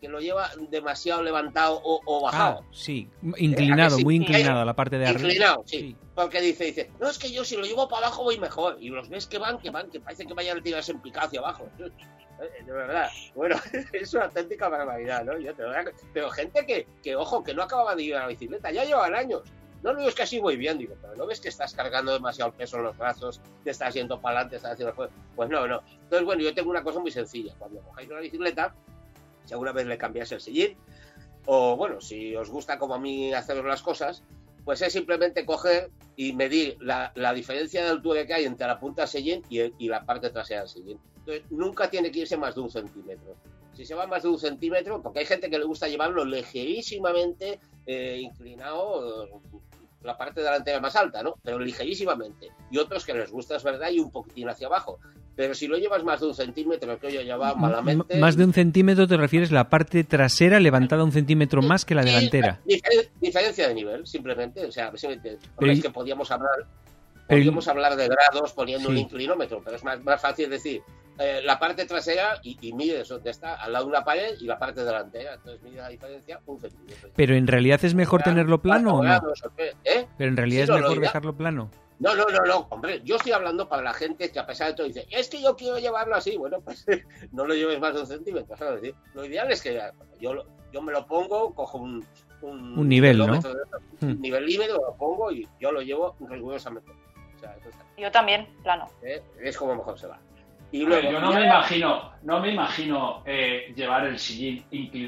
[0.00, 2.64] Que lo lleva demasiado levantado o, o Ah, bajado.
[2.72, 3.08] sí.
[3.36, 4.04] Inclinado, sí?
[4.04, 5.22] muy inclinado a la parte de arriba.
[5.22, 5.78] Inclinado, sí.
[5.78, 5.96] Sí.
[6.18, 8.76] Porque dice, dice, no, es que yo si lo llevo para abajo voy mejor.
[8.80, 11.28] Y los ves que van, que van, que parece que vayan a tirarse en picado
[11.28, 11.68] hacia abajo.
[12.40, 13.08] Eh, De verdad.
[13.34, 13.56] Bueno,
[13.92, 15.36] es una auténtica barbaridad, ¿no?
[15.38, 15.52] Yo.
[16.12, 19.12] Pero gente que, que, ojo, que no acababa de ir a la bicicleta, ya llevan
[19.12, 19.42] años.
[19.82, 22.52] No, no, es que así voy bien, digo, pero no ves que estás cargando demasiado
[22.52, 24.94] peso en los brazos, te estás yendo para adelante, estás haciendo...
[25.34, 25.82] Pues no, no.
[26.02, 27.54] Entonces, bueno, yo tengo una cosa muy sencilla.
[27.58, 28.72] Cuando cojáis una bicicleta,
[29.44, 30.76] si alguna vez le cambiáis el sillín,
[31.46, 34.22] o bueno, si os gusta como a mí hacer las cosas,
[34.68, 38.78] pues es simplemente coger y medir la, la diferencia de altura que hay entre la
[38.78, 41.00] punta del sillín y, la parte trasera del sillín.
[41.20, 43.34] Entonces, nunca tiene que irse más de un centímetro.
[43.72, 47.60] Si se va más de un centímetro, porque hay gente que le gusta llevarlo ligerísimamente
[47.86, 49.40] eh, inclinado,
[50.02, 51.36] la parte delantera más alta, ¿no?
[51.42, 52.50] Pero ligerísimamente.
[52.70, 54.98] Y otros que les gusta, es verdad, y un poquitín hacia abajo.
[55.38, 58.14] Pero si lo llevas más de un centímetro, que yo llevaba malamente...
[58.14, 61.94] M- Más de un centímetro te refieres la parte trasera levantada un centímetro más que
[61.94, 62.58] la delantera.
[62.66, 64.66] difer- diferencia de nivel, simplemente.
[64.66, 65.38] O sea, simplemente.
[65.56, 66.66] Pero es que podíamos hablar,
[67.28, 70.82] pero podíamos hablar de grados poniendo un inclinómetro, pero es más, más fácil decir
[71.18, 74.44] eh, la parte trasera y, y mides donde está, al lado de una pared y
[74.46, 75.34] la parte delantera.
[75.34, 77.10] Entonces mide la diferencia un centímetro.
[77.16, 79.16] Pero en realidad es mejor tenerlo plano o no?
[79.84, 80.06] ¿eh?
[80.16, 81.70] Pero en realidad Sí, es mejor dejarlo plano.
[82.00, 84.74] No, no, no, no, hombre, yo estoy hablando para la gente que a pesar de
[84.74, 86.86] todo dice, es que yo quiero llevarlo así, bueno, pues
[87.32, 88.54] no lo lleves más de un centímetro,
[89.14, 89.80] Lo ideal es que
[90.20, 92.06] yo, lo- yo me lo pongo, cojo un...
[92.40, 93.26] Un, Un nivel, ¿no?
[93.40, 94.20] de un Hmm.
[94.20, 96.88] nivel libre, lo pongo y yo lo llevo rigurosamente.
[97.34, 98.88] O sea, eso está, Yo también, plano.
[99.02, 99.20] ¿eh?
[99.42, 100.20] es como mejor se va.
[100.70, 104.64] Y luego, yo no me imagino, no me imagino eh, llevar el sillín,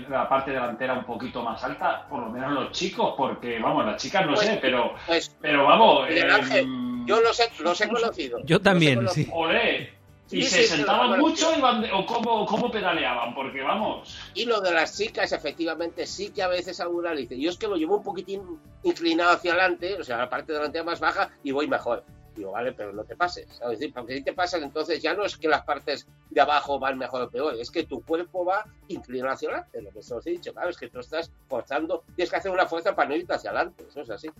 [0.08, 4.00] la parte delantera un poquito más alta, por lo menos los chicos, porque vamos, las
[4.02, 7.78] chicas no Pues- sé, pero, pues, pero vamos, eh, Ángel, mm, yo los he, los
[7.80, 8.38] he conocido.
[8.44, 9.28] Yo también, sí.
[9.32, 9.92] olé,
[10.32, 14.16] y Sí, se sí, sentaban mucho y van de- o cómo, cómo pedaleaban, porque vamos,
[14.34, 17.66] Y lo de las chicas, efectivamente, sí que a veces alguna dice, yo es que
[17.68, 18.40] lo llevo un poquitín
[18.84, 22.02] inclinado hacia adelante, o sea, la parte delantera más baja, y voy mejor.
[22.40, 23.46] Digo, vale, pero no te pases.
[23.48, 23.74] ¿sabes?
[23.74, 26.78] Es decir, porque si te pasas, entonces ya no es que las partes de abajo
[26.78, 30.26] van mejor o peor, es que tu cuerpo va inclinado hacia adelante, lo que os
[30.26, 33.16] he dicho, claro, es que tú estás forzando, tienes que hacer una fuerza para no
[33.16, 34.30] irte hacia adelante, eso es así.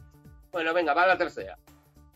[0.51, 1.59] Bueno, venga, va la tercera.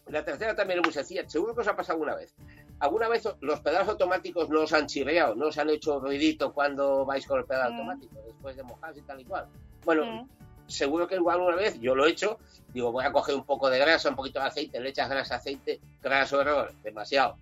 [0.07, 2.35] La tercera también es muy sencilla, seguro que os ha pasado alguna vez.
[2.81, 7.05] ¿Alguna vez los pedales automáticos no os han chirreado, no os han hecho ruidito cuando
[7.05, 7.75] vais con el pedal Mm.
[7.77, 9.49] automático, después de mojarse y tal y cual?
[9.85, 10.29] Bueno, Mm.
[10.67, 12.39] Seguro que igual una vez yo lo he hecho,
[12.69, 15.37] digo, voy a coger un poco de grasa, un poquito de aceite, le echas grasa,
[15.37, 17.37] aceite, graso, error, demasiado.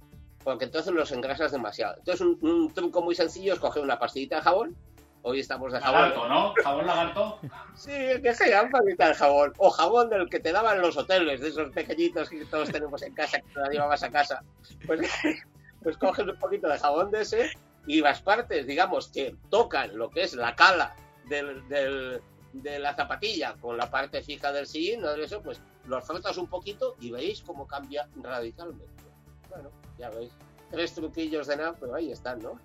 [0.45, 1.95] Porque entonces los engrasas demasiado.
[1.99, 4.77] Entonces un, un truco muy sencillo es coger una pastillita de jabón,
[5.23, 6.01] hoy estamos de jabón.
[6.01, 6.55] lagarto, ¿no?
[6.65, 7.39] Jabón lagarto.
[7.77, 7.93] Sí,
[8.23, 9.53] que sea pastillita de jabón.
[9.59, 13.01] O jabón del que te daban en los hoteles, de esos pequeñitos que todos tenemos
[13.03, 14.43] en casa, que te la llevabas a casa.
[14.85, 15.01] Pues,
[15.83, 17.51] pues coges un poquito de jabón de ese
[17.87, 20.95] y las partes, digamos, que tocan lo que es la cala
[21.29, 22.21] del, del-
[22.53, 25.11] de la zapatilla con la parte fija del sillín, ¿no?
[25.13, 29.05] eso, pues los frotas un poquito y veis cómo cambia radicalmente.
[29.49, 30.33] Bueno, ya veis.
[30.73, 32.59] Tres truquillos de nada, pero ahí están, ¿no?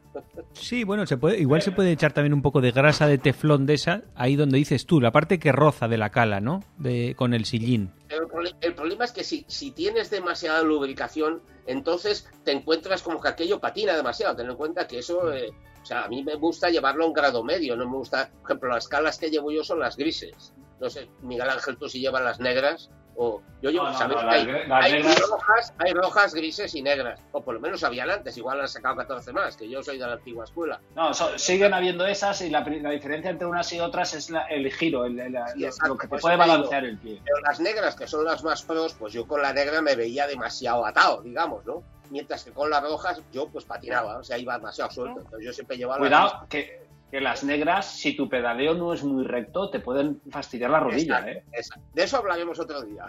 [0.53, 3.65] Sí, bueno, se puede, igual se puede echar también un poco de grasa de teflón
[3.65, 6.63] de esa, ahí donde dices tú, la parte que roza de la cala, ¿no?
[6.77, 7.91] De, con el sillín.
[8.07, 8.21] El,
[8.61, 13.59] el problema es que si, si tienes demasiada lubricación, entonces te encuentras como que aquello
[13.59, 14.37] patina demasiado.
[14.37, 15.49] Ten en cuenta que eso, eh,
[15.81, 18.51] o sea, a mí me gusta llevarlo a un grado medio, no me gusta, por
[18.51, 20.53] ejemplo, las calas que llevo yo son las grises.
[20.79, 22.89] No sé, Miguel Ángel, tú si llevas las negras,
[23.19, 24.15] o yo llevo, No, no, ¿sabes?
[24.23, 28.09] no, hay, las las rojas, hay rojas, grises y negras, o por lo menos habían
[28.11, 30.79] antes, igual han sacado 14 más, que yo soy de la antigua escuela.
[30.95, 34.45] No, so- siguen habiendo esas y la, la diferencia entre unas y otras es la-
[34.45, 36.47] el giro, el- el- Sí, lo- exacto, lo que te puede digo.
[36.47, 37.19] balancear el pie.
[37.25, 40.27] Pero las negras, que son las más pros, pues yo con la negra me veía
[40.27, 41.81] demasiado atado, digamos, ¿no?
[42.11, 45.19] Mientras que con las rojas yo pues patinaba, o sea, iba demasiado suelto.
[45.21, 49.03] Entonces yo siempre llevaba las Cuidado, que, que las negras, si tu pedaleo no es
[49.03, 51.43] muy recto, te pueden fastidiar la rodilla, Exacto, ¿eh?
[51.53, 51.85] exacto.
[51.93, 53.05] De eso hablaremos otro día.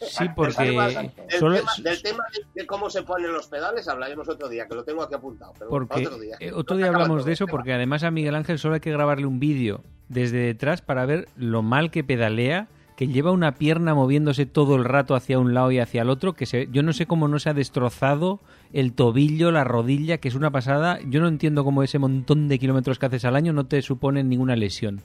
[0.00, 0.64] Sí, porque.
[0.64, 2.24] Del, solo- tema, del tema
[2.54, 5.52] de, cómo se ponen los pedales hablaremos otro día, que lo tengo aquí apuntado.
[5.58, 6.36] Pero Porque otro día.
[6.40, 9.26] eh, otro día hablamos de eso porque además a Miguel Ángel solo hay que grabarle
[9.26, 14.46] un vídeo desde detrás para ver lo mal que pedalea que lleva una pierna moviéndose
[14.46, 17.06] todo el rato hacia un lado y hacia el otro, que se, yo no sé
[17.06, 18.38] cómo no se ha destrozado
[18.74, 20.98] el tobillo, la rodilla, que es una pasada.
[21.06, 24.28] Yo no entiendo cómo ese montón de kilómetros que haces al año no te suponen
[24.28, 25.00] ninguna lesión.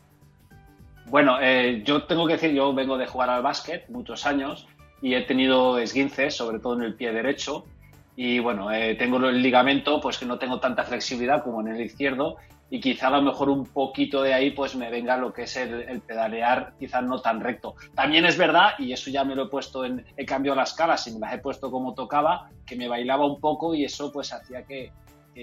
[1.06, 4.68] Bueno, eh, yo tengo que decir, yo vengo de jugar al básquet muchos años
[5.02, 7.66] y he tenido esguinces, sobre todo en el pie derecho.
[8.16, 11.82] Y bueno, eh, tengo el ligamento, pues que no tengo tanta flexibilidad como en el
[11.82, 12.38] izquierdo
[12.70, 15.56] y quizá a lo mejor un poquito de ahí pues me venga lo que es
[15.58, 17.76] el, pedalear quizás no tan recto.
[17.96, 21.08] También es verdad, y eso ya me lo he puesto en, he cambiado las caras
[21.08, 24.32] y me las he puesto como tocaba, que me bailaba un poco y eso pues
[24.34, 24.92] hacía que,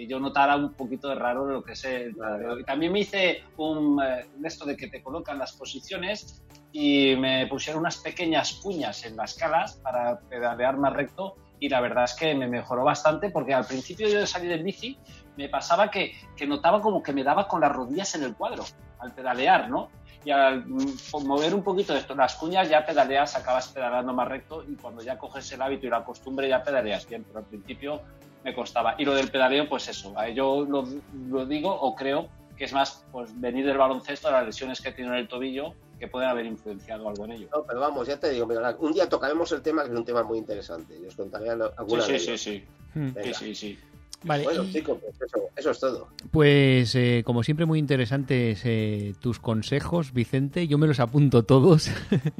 [0.08, 2.58] yo notara un poquito de raro lo que es el pedaleo.
[2.58, 7.46] Y también me hice un, eh, esto de que te colocan las posiciones y me
[7.46, 12.14] pusieron unas pequeñas puñas en las calas para pedalear más recto y la verdad es
[12.14, 14.98] que me mejoró bastante porque al principio yo de salir en bici
[15.36, 18.64] me pasaba que, que, notaba como que me daba con las rodillas en el cuadro
[18.98, 19.90] al pedalear, ¿no?
[20.24, 24.64] Y al mm, mover un poquito esto, las cuñas ya pedaleas, acabas pedaleando más recto
[24.64, 28.00] y cuando ya coges el hábito y la costumbre ya pedaleas bien, pero al principio
[28.42, 28.94] me costaba.
[28.98, 30.84] Y lo del pedaleo, pues eso, yo lo,
[31.28, 35.10] lo digo o creo que es más pues venir del baloncesto, las lesiones que tiene
[35.10, 37.48] en el tobillo, que pueden haber influenciado algo en ello.
[37.54, 38.46] No, pero vamos, ya te digo,
[38.78, 42.02] un día tocaremos el tema, que es un tema muy interesante, y os contaré alguna
[42.02, 43.78] sí, sí, sí, sí, sí, sí, sí.
[44.24, 44.44] Vale.
[44.44, 45.14] Bueno, chicos, pues
[45.56, 46.08] eso, es todo.
[46.30, 50.66] Pues eh, como siempre muy interesantes eh, tus consejos, Vicente.
[50.66, 51.90] Yo me los apunto todos.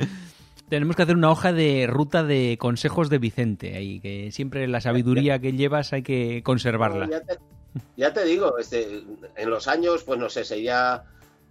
[0.68, 4.81] Tenemos que hacer una hoja de ruta de consejos de Vicente, ahí que siempre la
[4.81, 7.09] sabiduría que llevas hay que conservarla.
[7.97, 9.05] ya, te, digo, este,
[9.37, 11.05] en los años, pues no sé, sería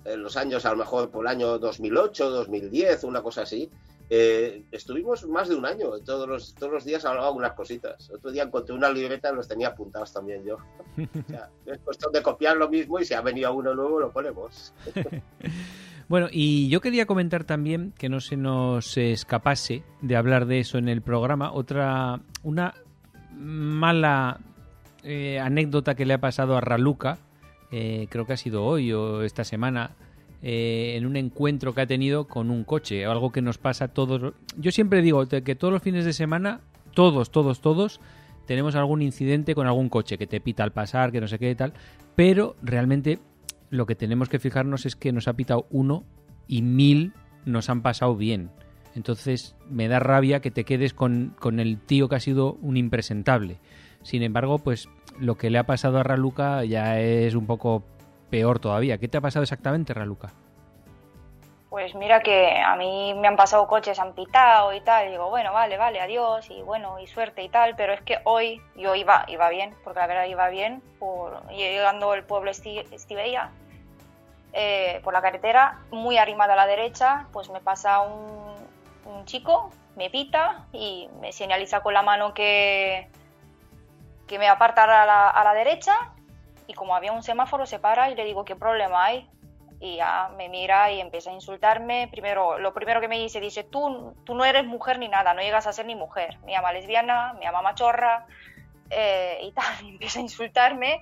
[0.03, 3.69] en los años a lo mejor por el año 2008, 2010, una cosa así,
[4.09, 8.09] eh, estuvimos más de un año, todos los, todos los días hablaba unas cositas.
[8.11, 10.57] Otro día encontré una libreta y los tenía apuntados también yo.
[11.65, 14.73] es cuestión de copiar lo mismo y si ha venido uno nuevo lo ponemos.
[16.07, 20.77] bueno, y yo quería comentar también que no se nos escapase de hablar de eso
[20.77, 22.75] en el programa, otra, una
[23.31, 24.39] mala
[25.03, 27.17] eh, anécdota que le ha pasado a Raluca,
[27.71, 29.91] eh, creo que ha sido hoy o esta semana,
[30.41, 34.33] eh, en un encuentro que ha tenido con un coche, algo que nos pasa todos.
[34.57, 36.61] Yo siempre digo que todos los fines de semana,
[36.93, 37.99] todos, todos, todos,
[38.45, 41.51] tenemos algún incidente con algún coche que te pita al pasar, que no sé qué
[41.51, 41.73] y tal,
[42.15, 43.19] pero realmente
[43.69, 46.03] lo que tenemos que fijarnos es que nos ha pitado uno
[46.47, 47.13] y mil
[47.45, 48.51] nos han pasado bien.
[48.95, 52.77] Entonces me da rabia que te quedes con, con el tío que ha sido un
[52.77, 53.59] impresentable.
[54.03, 54.87] Sin embargo, pues
[55.19, 57.83] lo que le ha pasado a Raluca ya es un poco
[58.29, 58.97] peor todavía.
[58.97, 60.29] ¿Qué te ha pasado exactamente, Raluca?
[61.69, 65.29] Pues mira que a mí me han pasado coches, han pitado y tal, y digo,
[65.29, 68.95] bueno, vale, vale, adiós, y bueno, y suerte y tal, pero es que hoy yo
[68.95, 73.51] iba, iba bien, porque la verdad iba bien, por, llegando al pueblo Estivella,
[74.53, 78.55] eh, por la carretera, muy arrimada a la derecha, pues me pasa un,
[79.03, 83.09] un chico, me pita y me señaliza con la mano que,
[84.27, 86.13] que me apartara a la, a la derecha
[86.67, 89.29] y como había un semáforo se para y le digo, ¿qué problema hay?
[89.79, 92.07] Y ya me mira y empieza a insultarme.
[92.09, 95.41] Primero, lo primero que me dice, dice, tú, tú no eres mujer ni nada, no
[95.41, 96.39] llegas a ser ni mujer.
[96.45, 98.25] Me llama lesbiana, me llama machorra
[98.89, 99.65] eh, y tal.
[99.87, 101.01] Empieza a insultarme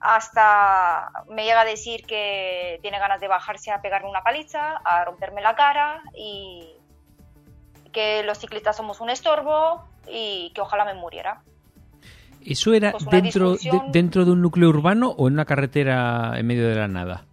[0.00, 5.04] hasta me llega a decir que tiene ganas de bajarse a pegarme una paliza, a
[5.04, 6.76] romperme la cara y
[7.92, 11.42] que los ciclistas somos un estorbo y que ojalá me muriera.
[12.44, 16.46] ¿Eso era pues dentro, de, dentro de un núcleo urbano o en una carretera en
[16.46, 17.24] medio de la nada?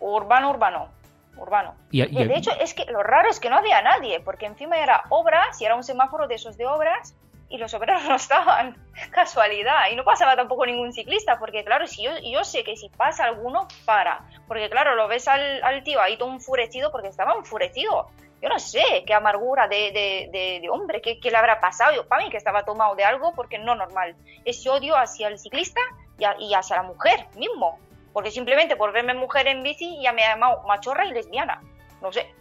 [0.00, 0.88] Urbano, urbano.
[1.36, 1.74] Urbano.
[1.90, 5.04] Y, de hecho, es que lo raro es que no había nadie, porque encima era
[5.08, 7.14] obras y era un semáforo de esos de obras
[7.48, 8.76] y los obreros no estaban.
[9.10, 9.90] Casualidad.
[9.92, 13.24] Y no pasaba tampoco ningún ciclista, porque claro, si yo, yo sé que si pasa
[13.24, 14.22] alguno, para.
[14.46, 18.08] Porque claro, lo ves al, al tío ahí todo enfurecido porque estaba enfurecido
[18.44, 21.94] yo no sé qué amargura de, de, hombre, qué, le habrá pasado.
[21.96, 24.14] Yo, para mí que estaba tomado de algo porque no normal.
[24.44, 25.80] Ese odio hacia el ciclista
[26.18, 27.78] y, hacia la mujer mismo.
[28.12, 31.62] Porque simplemente por verme mujer en bici ya me ha llamado machorra y lesbiana.
[32.02, 32.34] No sé.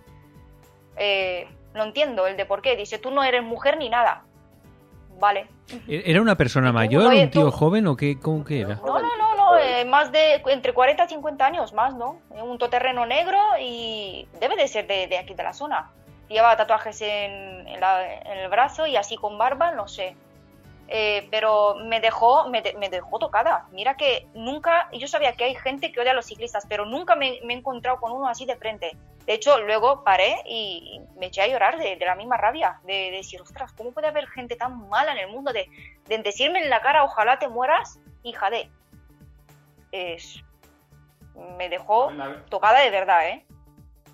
[0.97, 2.75] Eh, no entiendo el de por qué.
[2.75, 4.25] Dice, tú no eres mujer ni nada.
[5.21, 5.47] Vale.
[5.87, 8.75] ¿E-, ¿Era una persona mayor, un tío joven o qué, cómo que era?
[8.75, 12.21] No, no, no, no eh, más de entre 40 y 50 años más, ¿no?
[12.29, 15.91] Un toterreno negro y debe de ser de, aquí de la zona.
[16.29, 20.15] Lleva tatuajes en, el brazo y así con barba, no sé.
[20.87, 23.67] Eh, pero me dejó, me, dejó tocada.
[23.71, 27.15] Mira que nunca, yo sabía que hay gente que odia a los ciclistas, pero nunca
[27.15, 28.95] me, he encontrado con uno así de frente.
[29.25, 33.41] De hecho, luego paré y me eché a llorar de, la misma rabia, de, decir,
[33.41, 35.53] ostras, ¿cómo puede haber gente tan mala en el mundo?
[35.53, 35.69] De,
[36.19, 38.69] decirme en la cara, ojalá te mueras, hija de.
[39.93, 40.43] Es,
[41.55, 42.11] me dejó
[42.49, 43.45] tocada de verdad, ¿eh?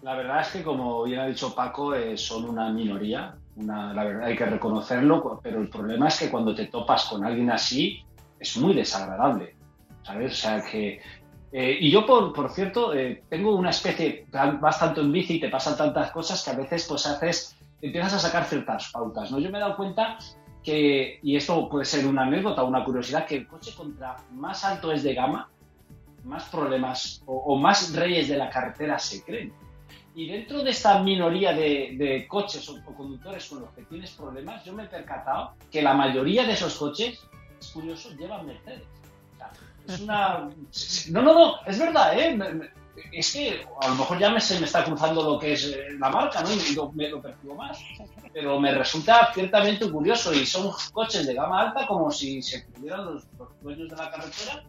[0.01, 3.35] La verdad es que, como bien ha dicho Paco, eh, son una minoría.
[3.55, 7.25] Una, la verdad hay que reconocerlo, pero el problema es que cuando te topas con
[7.25, 8.03] alguien así,
[8.37, 9.55] es muy desagradable.
[10.03, 10.33] ¿Sabes?
[10.33, 11.01] O sea que.
[11.53, 14.25] eh, y yo, por, por cierto, eh, tengo una especie.
[14.31, 17.57] Vas tanto en bici y te pasan tantas cosas que a veces, pues haces.
[17.81, 19.39] Empiezas a sacar ciertas pautas, ¿no?
[19.39, 20.17] Yo me he dado cuenta
[20.61, 24.91] que, y esto puede ser una anécdota una curiosidad, que el coche contra más alto
[24.91, 25.49] es de gama,
[26.23, 29.53] más problemas o, o más reyes de la carretera se creen.
[30.15, 34.11] Y dentro de esta minoría de, de coches o, o, conductores con los que tienes
[34.11, 37.19] problemas, yo me he percatado que la mayoría de esos coches,
[37.59, 38.87] es curioso, llevan Mercedes.
[39.33, 39.51] O sea,
[39.87, 40.49] es una...
[41.11, 42.35] No, no, no, es verdad, ¿eh?
[42.35, 42.69] Me, me,
[43.11, 46.09] es que a lo mejor ya me, se me está cruzando lo que es la
[46.09, 46.49] marca, ¿no?
[46.51, 47.79] Y lo, me lo percibo más.
[48.33, 53.05] Pero me resulta ciertamente curioso y son coches de gama alta como si se tuvieran
[53.05, 54.63] los, los dueños de la carretera.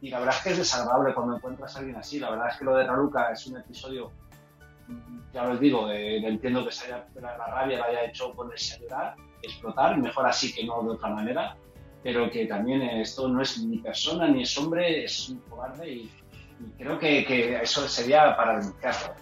[0.00, 2.18] Y la verdad es que es desagradable cuando encuentras a alguien así.
[2.18, 4.12] La verdad es que lo de Raluca es un episodio
[5.32, 9.16] ya os digo, entiendo que se haya, la, rabia la haya hecho ponerse a llorar,
[9.42, 11.56] explotar, mejor así que no de otra manera,
[12.02, 16.10] pero que también esto no es ni persona ni es hombre, es un cobarde y,
[16.78, 19.14] creo que, eso sería para denunciarlo.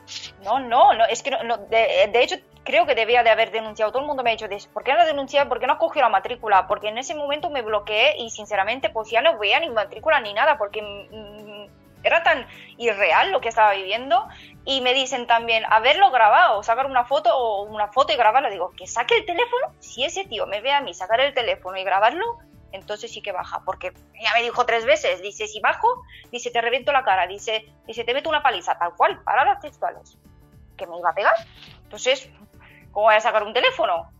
[0.42, 2.36] No, no, no es que de, hecho
[2.68, 3.92] creo que debía de haber denunciado.
[3.92, 5.48] Todo el mundo me ha dicho, ¿por qué no denunciado?
[5.48, 6.66] ¿Por qué no cogió la matrícula?
[6.68, 10.34] Porque en ese momento me bloqueé y sinceramente pues ya no veía ni matrícula ni
[10.34, 11.66] nada porque mmm,
[12.02, 12.46] era tan
[12.76, 14.28] irreal lo que estaba viviendo
[14.66, 18.50] y me dicen también haberlo grabado, sacar una foto o una foto y grabarlo.
[18.50, 19.72] Digo, que saque el teléfono.
[19.78, 22.36] Si ese tío me ve a mí sacar el teléfono y grabarlo,
[22.72, 23.62] entonces sí que baja.
[23.64, 27.64] Porque ya me dijo tres veces, dice, si bajo, dice, te reviento la cara, dice,
[27.86, 30.18] dice te meto una paliza, tal cual, para las textuales.
[30.76, 31.34] Que me iba a pegar.
[31.88, 32.30] Entonces,
[32.98, 34.10] ¿cómo voy a sacar un teléfono?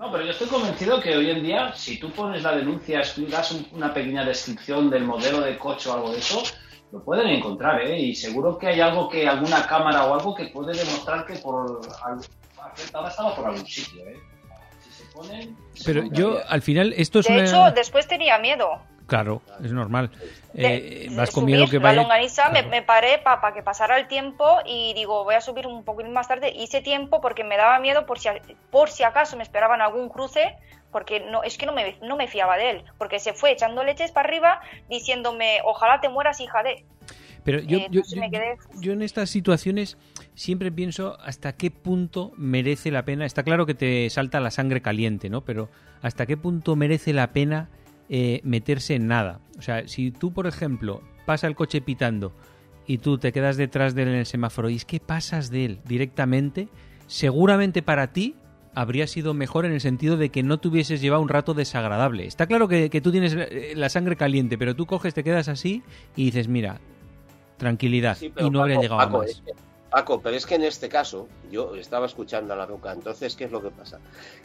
[0.00, 3.52] No, pero yo estoy convencido que hoy en día, si tú pones la denuncia, das
[3.70, 6.42] una pequeña descripción del modelo de coche o algo de eso,
[6.90, 7.96] lo pueden encontrar, ¿eh?
[8.00, 11.82] Y seguro que hay algo que, alguna cámara o algo que puede demostrar que por
[12.76, 14.18] estaba por algún sitio, ¿eh?
[14.80, 17.44] Si se ponen, Pero yo, al final, esto es de una...
[17.44, 18.80] hecho, después tenía miedo.
[19.06, 20.10] Claro, es normal.
[20.54, 21.96] Eh, vas con miedo que vaya.
[21.96, 22.68] La longaniza claro.
[22.68, 25.84] me, me, paré para pa que pasara el tiempo y digo, voy a subir un
[25.84, 26.52] poquito más tarde.
[26.52, 28.28] Hice tiempo porque me daba miedo por si,
[28.70, 30.56] por si acaso me esperaban algún cruce,
[30.90, 33.84] porque no es que no me, no me fiaba de él, porque se fue echando
[33.84, 36.84] leches para arriba diciéndome, ojalá te mueras, hija de.
[37.44, 38.56] Pero yo, eh, yo, yo, quedé...
[38.80, 39.98] yo, en estas situaciones
[40.34, 43.24] siempre pienso hasta qué punto merece la pena.
[43.24, 45.44] Está claro que te salta la sangre caliente, ¿no?
[45.44, 45.68] Pero
[46.02, 47.68] hasta qué punto merece la pena
[48.08, 49.40] eh, meterse en nada.
[49.58, 52.32] O sea, si tú, por ejemplo, pasa el coche pitando
[52.86, 55.64] y tú te quedas detrás de él en el semáforo y es que pasas de
[55.64, 56.68] él directamente,
[57.06, 58.36] seguramente para ti
[58.74, 62.26] habría sido mejor en el sentido de que no te hubieses llevado un rato desagradable.
[62.26, 63.36] Está claro que, que tú tienes
[63.74, 65.82] la sangre caliente, pero tú coges, te quedas así
[66.14, 66.78] y dices, mira,
[67.56, 69.30] tranquilidad, sí, y no Paco, habría llegado Paco, más.
[69.30, 69.52] Es que,
[69.90, 73.44] Paco, pero es que en este caso, yo estaba escuchando a la roca, entonces, ¿qué
[73.44, 74.00] es lo que pasa?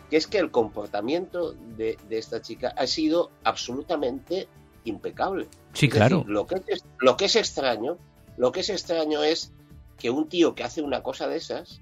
[0.10, 4.48] Que es que el comportamiento de, de esta chica ha sido absolutamente
[4.84, 5.48] impecable.
[5.74, 6.20] Sí, es claro.
[6.20, 7.98] Decir, lo, que es, lo que es extraño,
[8.38, 9.52] lo que es extraño es
[9.98, 11.82] que un tío que hace una cosa de esas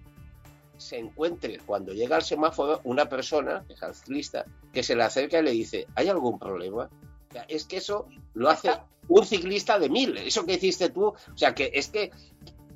[0.78, 5.40] se encuentre cuando llega al semáforo una persona, que es ciclista, que se le acerca
[5.40, 6.90] y le dice, ¿hay algún problema?
[7.30, 8.72] O sea, es que eso lo hace
[9.08, 12.12] un ciclista de mil, eso que hiciste tú, o sea, que es que,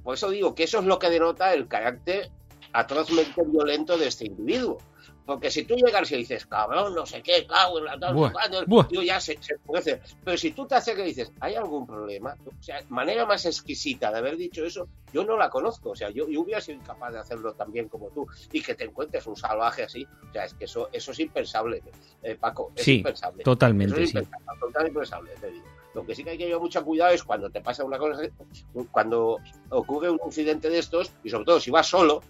[0.03, 2.29] por eso digo que eso es lo que denota el carácter
[2.73, 4.79] atrozmente violento de este individuo.
[5.25, 7.47] Porque si tú llegas y dices, cabrón, no sé qué,
[8.67, 8.87] buah.
[8.89, 12.35] tío ya se, se puede Pero si tú te acercas y dices, ¿hay algún problema?
[12.45, 15.91] O sea, manera más exquisita de haber dicho eso, yo no la conozco.
[15.91, 18.27] O sea, yo, yo hubiera sido incapaz de hacerlo tan bien como tú.
[18.51, 20.05] Y que te encuentres un salvaje así.
[20.29, 21.81] O sea, es que eso, eso es impensable,
[22.21, 22.73] eh, Paco.
[22.75, 23.43] Es sí, impensable.
[23.43, 23.93] Totalmente.
[23.93, 24.17] Eso es sí.
[24.17, 25.65] impensable, totalmente impensable, te digo.
[25.93, 28.21] Lo que sí que hay que llevar mucho cuidado es cuando te pasa una cosa,
[28.91, 29.37] cuando
[29.69, 32.21] ocurre un incidente de estos, y sobre todo si vas solo,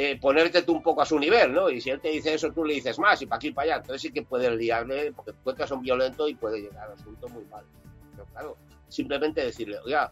[0.00, 1.68] eh, ponerte tú un poco a su nivel, ¿no?
[1.70, 3.64] Y si él te dice eso, tú le dices más y para aquí y para
[3.64, 3.76] allá.
[3.80, 7.28] Entonces sí que puedes liarle, porque tú encuentras un violento y puede llegar al asunto
[7.28, 7.64] muy mal.
[8.12, 10.10] Pero claro, simplemente decirle, oiga,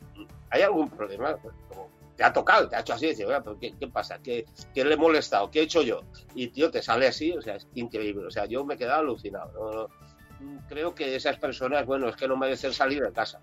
[0.51, 1.37] ¿hay algún problema?
[1.68, 4.18] Como te ha tocado, te ha hecho así, oiga, ¿pero qué, qué pasa?
[4.20, 5.53] ¿Qué, ¿Qué, le he molestado?
[5.53, 6.01] ¿Qué he hecho yo?
[6.34, 8.26] Y tío, te sale así, o sea, es increíble.
[8.26, 9.53] O sea, yo me he quedado alucinado.
[9.72, 10.05] ¿no?
[10.68, 13.41] Creo que esas personas, bueno, es que no merecen salir de casa.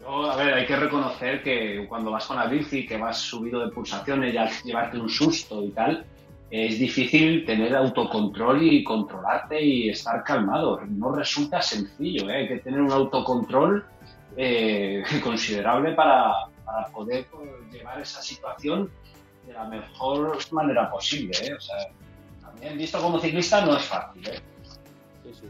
[0.00, 3.64] Yo, a ver, hay que reconocer que cuando vas con la bici, que vas subido
[3.64, 6.04] de pulsaciones y al llevarte un susto y tal,
[6.50, 10.80] es difícil tener autocontrol y controlarte y estar calmado.
[10.86, 12.36] No resulta sencillo, ¿eh?
[12.36, 13.84] hay que tener un autocontrol
[14.36, 16.32] eh, considerable para,
[16.64, 17.26] para poder
[17.70, 18.90] llevar esa situación
[19.46, 21.36] de la mejor manera posible.
[21.42, 21.54] ¿eh?
[21.54, 21.76] O sea,
[22.40, 24.26] también visto como ciclista no es fácil.
[24.28, 24.40] ¿eh?
[25.24, 25.48] Sí, sí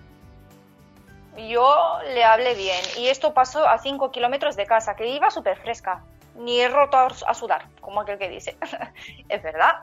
[1.47, 5.59] yo le hablé bien y esto pasó a 5 kilómetros de casa, que iba súper
[5.59, 6.03] fresca.
[6.35, 8.57] ni he roto a sudar, como aquel que dice.
[9.29, 9.75] es verdad.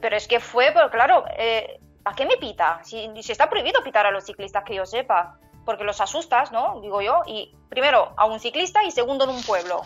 [0.00, 2.80] Pero es que fue, pero claro, eh, ¿a qué me pita?
[2.84, 5.38] Si, si está prohibido pitar a los ciclistas, que yo sepa
[5.68, 6.80] porque los asustas, ¿no?
[6.80, 9.82] Digo yo, y primero a un ciclista y segundo en un pueblo.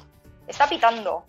[0.47, 1.25] Está pitando.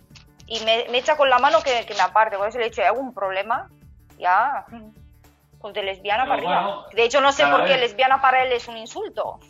[0.46, 2.86] Y me, echa con la mano que, me aparte, por eso le he dicho, ¿hay
[2.86, 3.68] algún problema?
[4.16, 4.64] Ya,
[5.60, 6.86] pues de lesbiana para arriba.
[6.92, 9.40] De hecho, no sé por qué lesbiana para él es un insulto.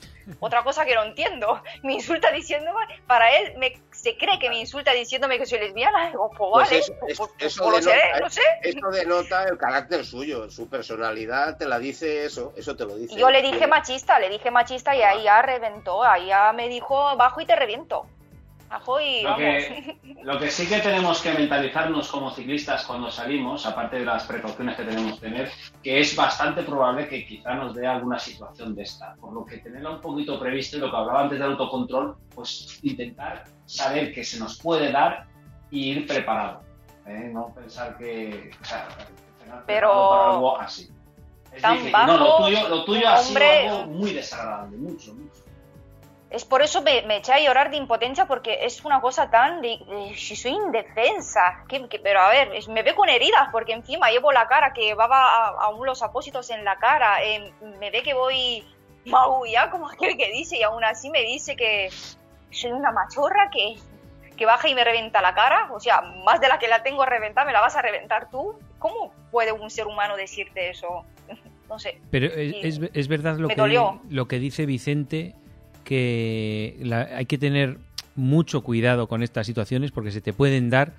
[0.41, 1.63] Otra cosa que no entiendo.
[1.83, 6.09] Me insulta diciéndome, para él me, se cree que me insulta diciéndome que soy lesbiana.
[6.09, 8.43] Digo, pues, pues vale, pues, pues, eso, denota, no sé.
[8.63, 13.17] Eso denota el carácter suyo, su personalidad te la dice eso, eso te lo dice.
[13.17, 17.17] Yo le dije machista, le dije machista y ahí ya reventó, ahí ya me dijo
[17.17, 18.07] bajo y te reviento
[18.71, 24.05] lo, que, lo que sí que tenemos que mentalizarnos como ciclistas cuando salimos, aparte de
[24.05, 25.51] las precauciones que tenemos que tener,
[25.83, 29.15] que es bastante probable que quizá nos dé alguna situación de esta.
[29.17, 32.81] Por lo que tenerla un poquito previsto y lo que hablaba antes del autocontrol, pues
[32.83, 35.27] intentar saber que se nos puede dar
[35.71, 36.63] y ir preparado.
[37.07, 37.31] ¿eh?
[37.33, 38.51] No pensar que.
[38.61, 38.89] O sea,
[39.67, 40.33] Pero.
[40.33, 40.91] algo así.
[41.53, 45.44] Es tan bajo, no, lo tuyo, lo tuyo ha sido algo muy desagradable, mucho, mucho
[46.35, 49.63] es por eso me, me, eché a llorar de impotencia porque es una cosa tan
[49.63, 49.79] de,
[50.17, 54.49] si soy indefensa que, pero a ver me ve con heridas porque encima llevo la
[54.49, 58.65] cara que llevaba aún los apósitos en la cara eh, me ve que voy
[59.07, 61.91] maulla como aquel que dice y aún así me dice que
[62.51, 63.77] soy una machorra que,
[64.37, 65.69] que baja y me revienta la cara.
[65.73, 68.57] O sea más de la que la tengo reventada me la vas a reventar tú.
[68.79, 71.07] ¿cómo puede un ser humano decirte eso?
[71.69, 72.01] no sé.
[72.11, 75.35] Pero es, es, verdad lo que, lo que dice Vicente
[75.85, 76.79] que
[77.15, 77.79] hay que tener
[78.17, 80.95] mucho cuidado con estas situaciones porque se te pueden dar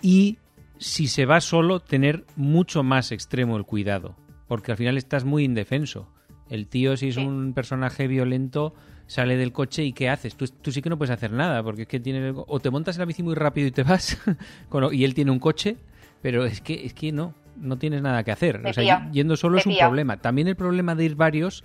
[0.00, 0.38] y
[0.78, 4.16] si se va solo tener mucho más extremo el cuidado
[4.46, 6.08] porque al final estás muy indefenso.
[6.48, 8.74] El tío si es un personaje violento
[9.06, 10.34] sale del coche y ¿qué haces?
[10.34, 12.96] Tú, tú, sí que no puedes hacer nada porque es que tienes o te montas
[12.96, 14.18] en la bici muy rápido y te vas
[14.92, 15.76] y él tiene un coche
[16.22, 18.64] pero es que es que no no tienes nada que hacer.
[18.64, 20.18] o sea, yendo solo es un problema.
[20.18, 21.64] También el problema de ir varios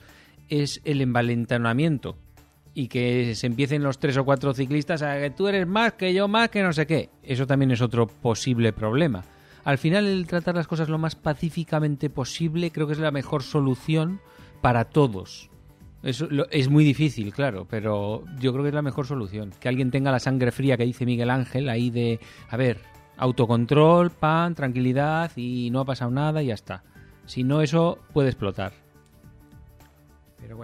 [0.49, 2.17] es el envalentonamiento
[2.74, 6.13] y que se empiecen los tres o cuatro ciclistas a que tú eres más, que
[6.13, 7.09] yo más, que no sé qué.
[7.21, 9.24] Eso también es otro posible problema.
[9.63, 13.43] Al final, el tratar las cosas lo más pacíficamente posible creo que es la mejor
[13.43, 14.19] solución
[14.61, 15.49] para todos.
[16.01, 19.53] Eso es muy difícil, claro, pero yo creo que es la mejor solución.
[19.59, 22.19] Que alguien tenga la sangre fría que dice Miguel Ángel ahí de,
[22.49, 22.80] a ver,
[23.15, 26.84] autocontrol, pan, tranquilidad y no ha pasado nada y ya está.
[27.26, 28.74] Si no, eso puede explotar.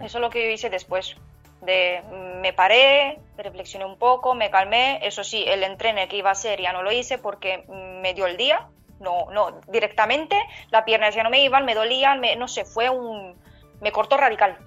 [0.03, 1.15] Eso es lo que hice después
[1.61, 2.01] de
[2.41, 6.61] me paré, reflexioné un poco, me calmé, eso sí, el entreno que iba a hacer
[6.61, 7.65] ya no lo hice porque
[8.01, 8.67] me dio el día,
[8.99, 10.35] no, no, directamente,
[10.71, 13.35] las piernas ya no me iban, me dolían, me, no sé, fue un,
[13.81, 14.57] me cortó radical,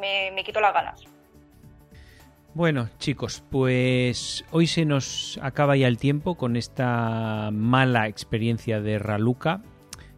[0.00, 1.04] me, me quitó las ganas.
[2.54, 9.00] Bueno, chicos, pues hoy se nos acaba ya el tiempo con esta mala experiencia de
[9.00, 9.60] Raluca.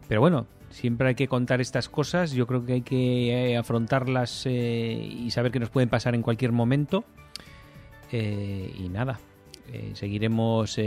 [0.07, 4.45] Pero bueno, Siempre hay que contar estas cosas, yo creo que hay que eh, afrontarlas
[4.45, 7.05] eh, y saber que nos pueden pasar en cualquier momento.
[8.11, 9.19] Eh, y nada,
[9.93, 10.77] seguiremos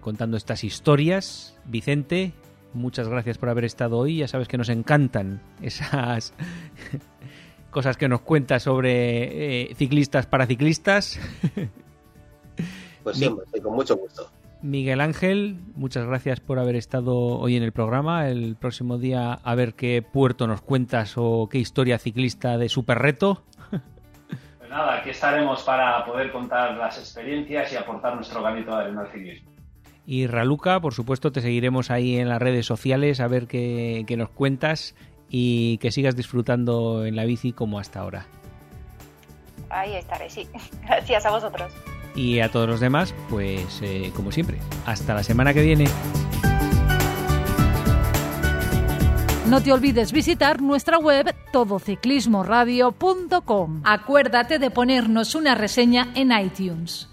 [0.00, 1.56] contando estas historias.
[1.64, 2.32] Vicente,
[2.72, 4.18] muchas gracias por haber estado hoy.
[4.18, 6.32] Ya sabes que nos encantan esas
[7.70, 11.18] cosas que nos cuentas sobre ciclistas para ciclistas.
[13.02, 14.30] Pues siempre, con mucho gusto.
[14.62, 18.28] Miguel Ángel, muchas gracias por haber estado hoy en el programa.
[18.28, 22.98] El próximo día a ver qué puerto nos cuentas o qué historia ciclista de super
[22.98, 23.42] reto.
[24.58, 29.02] Pues nada, aquí estaremos para poder contar las experiencias y aportar nuestro granito de arena
[29.02, 29.52] al ciclismo.
[30.06, 34.16] Y Raluca, por supuesto, te seguiremos ahí en las redes sociales a ver qué, qué
[34.16, 34.94] nos cuentas
[35.28, 38.26] y que sigas disfrutando en la bici como hasta ahora.
[39.68, 40.48] Ahí estaré, sí.
[40.86, 41.72] Gracias a vosotros.
[42.16, 45.84] Y a todos los demás, pues eh, como siempre, hasta la semana que viene.
[49.46, 53.82] No te olvides visitar nuestra web todociclismoradio.com.
[53.84, 57.08] Acuérdate de ponernos una reseña en iTunes.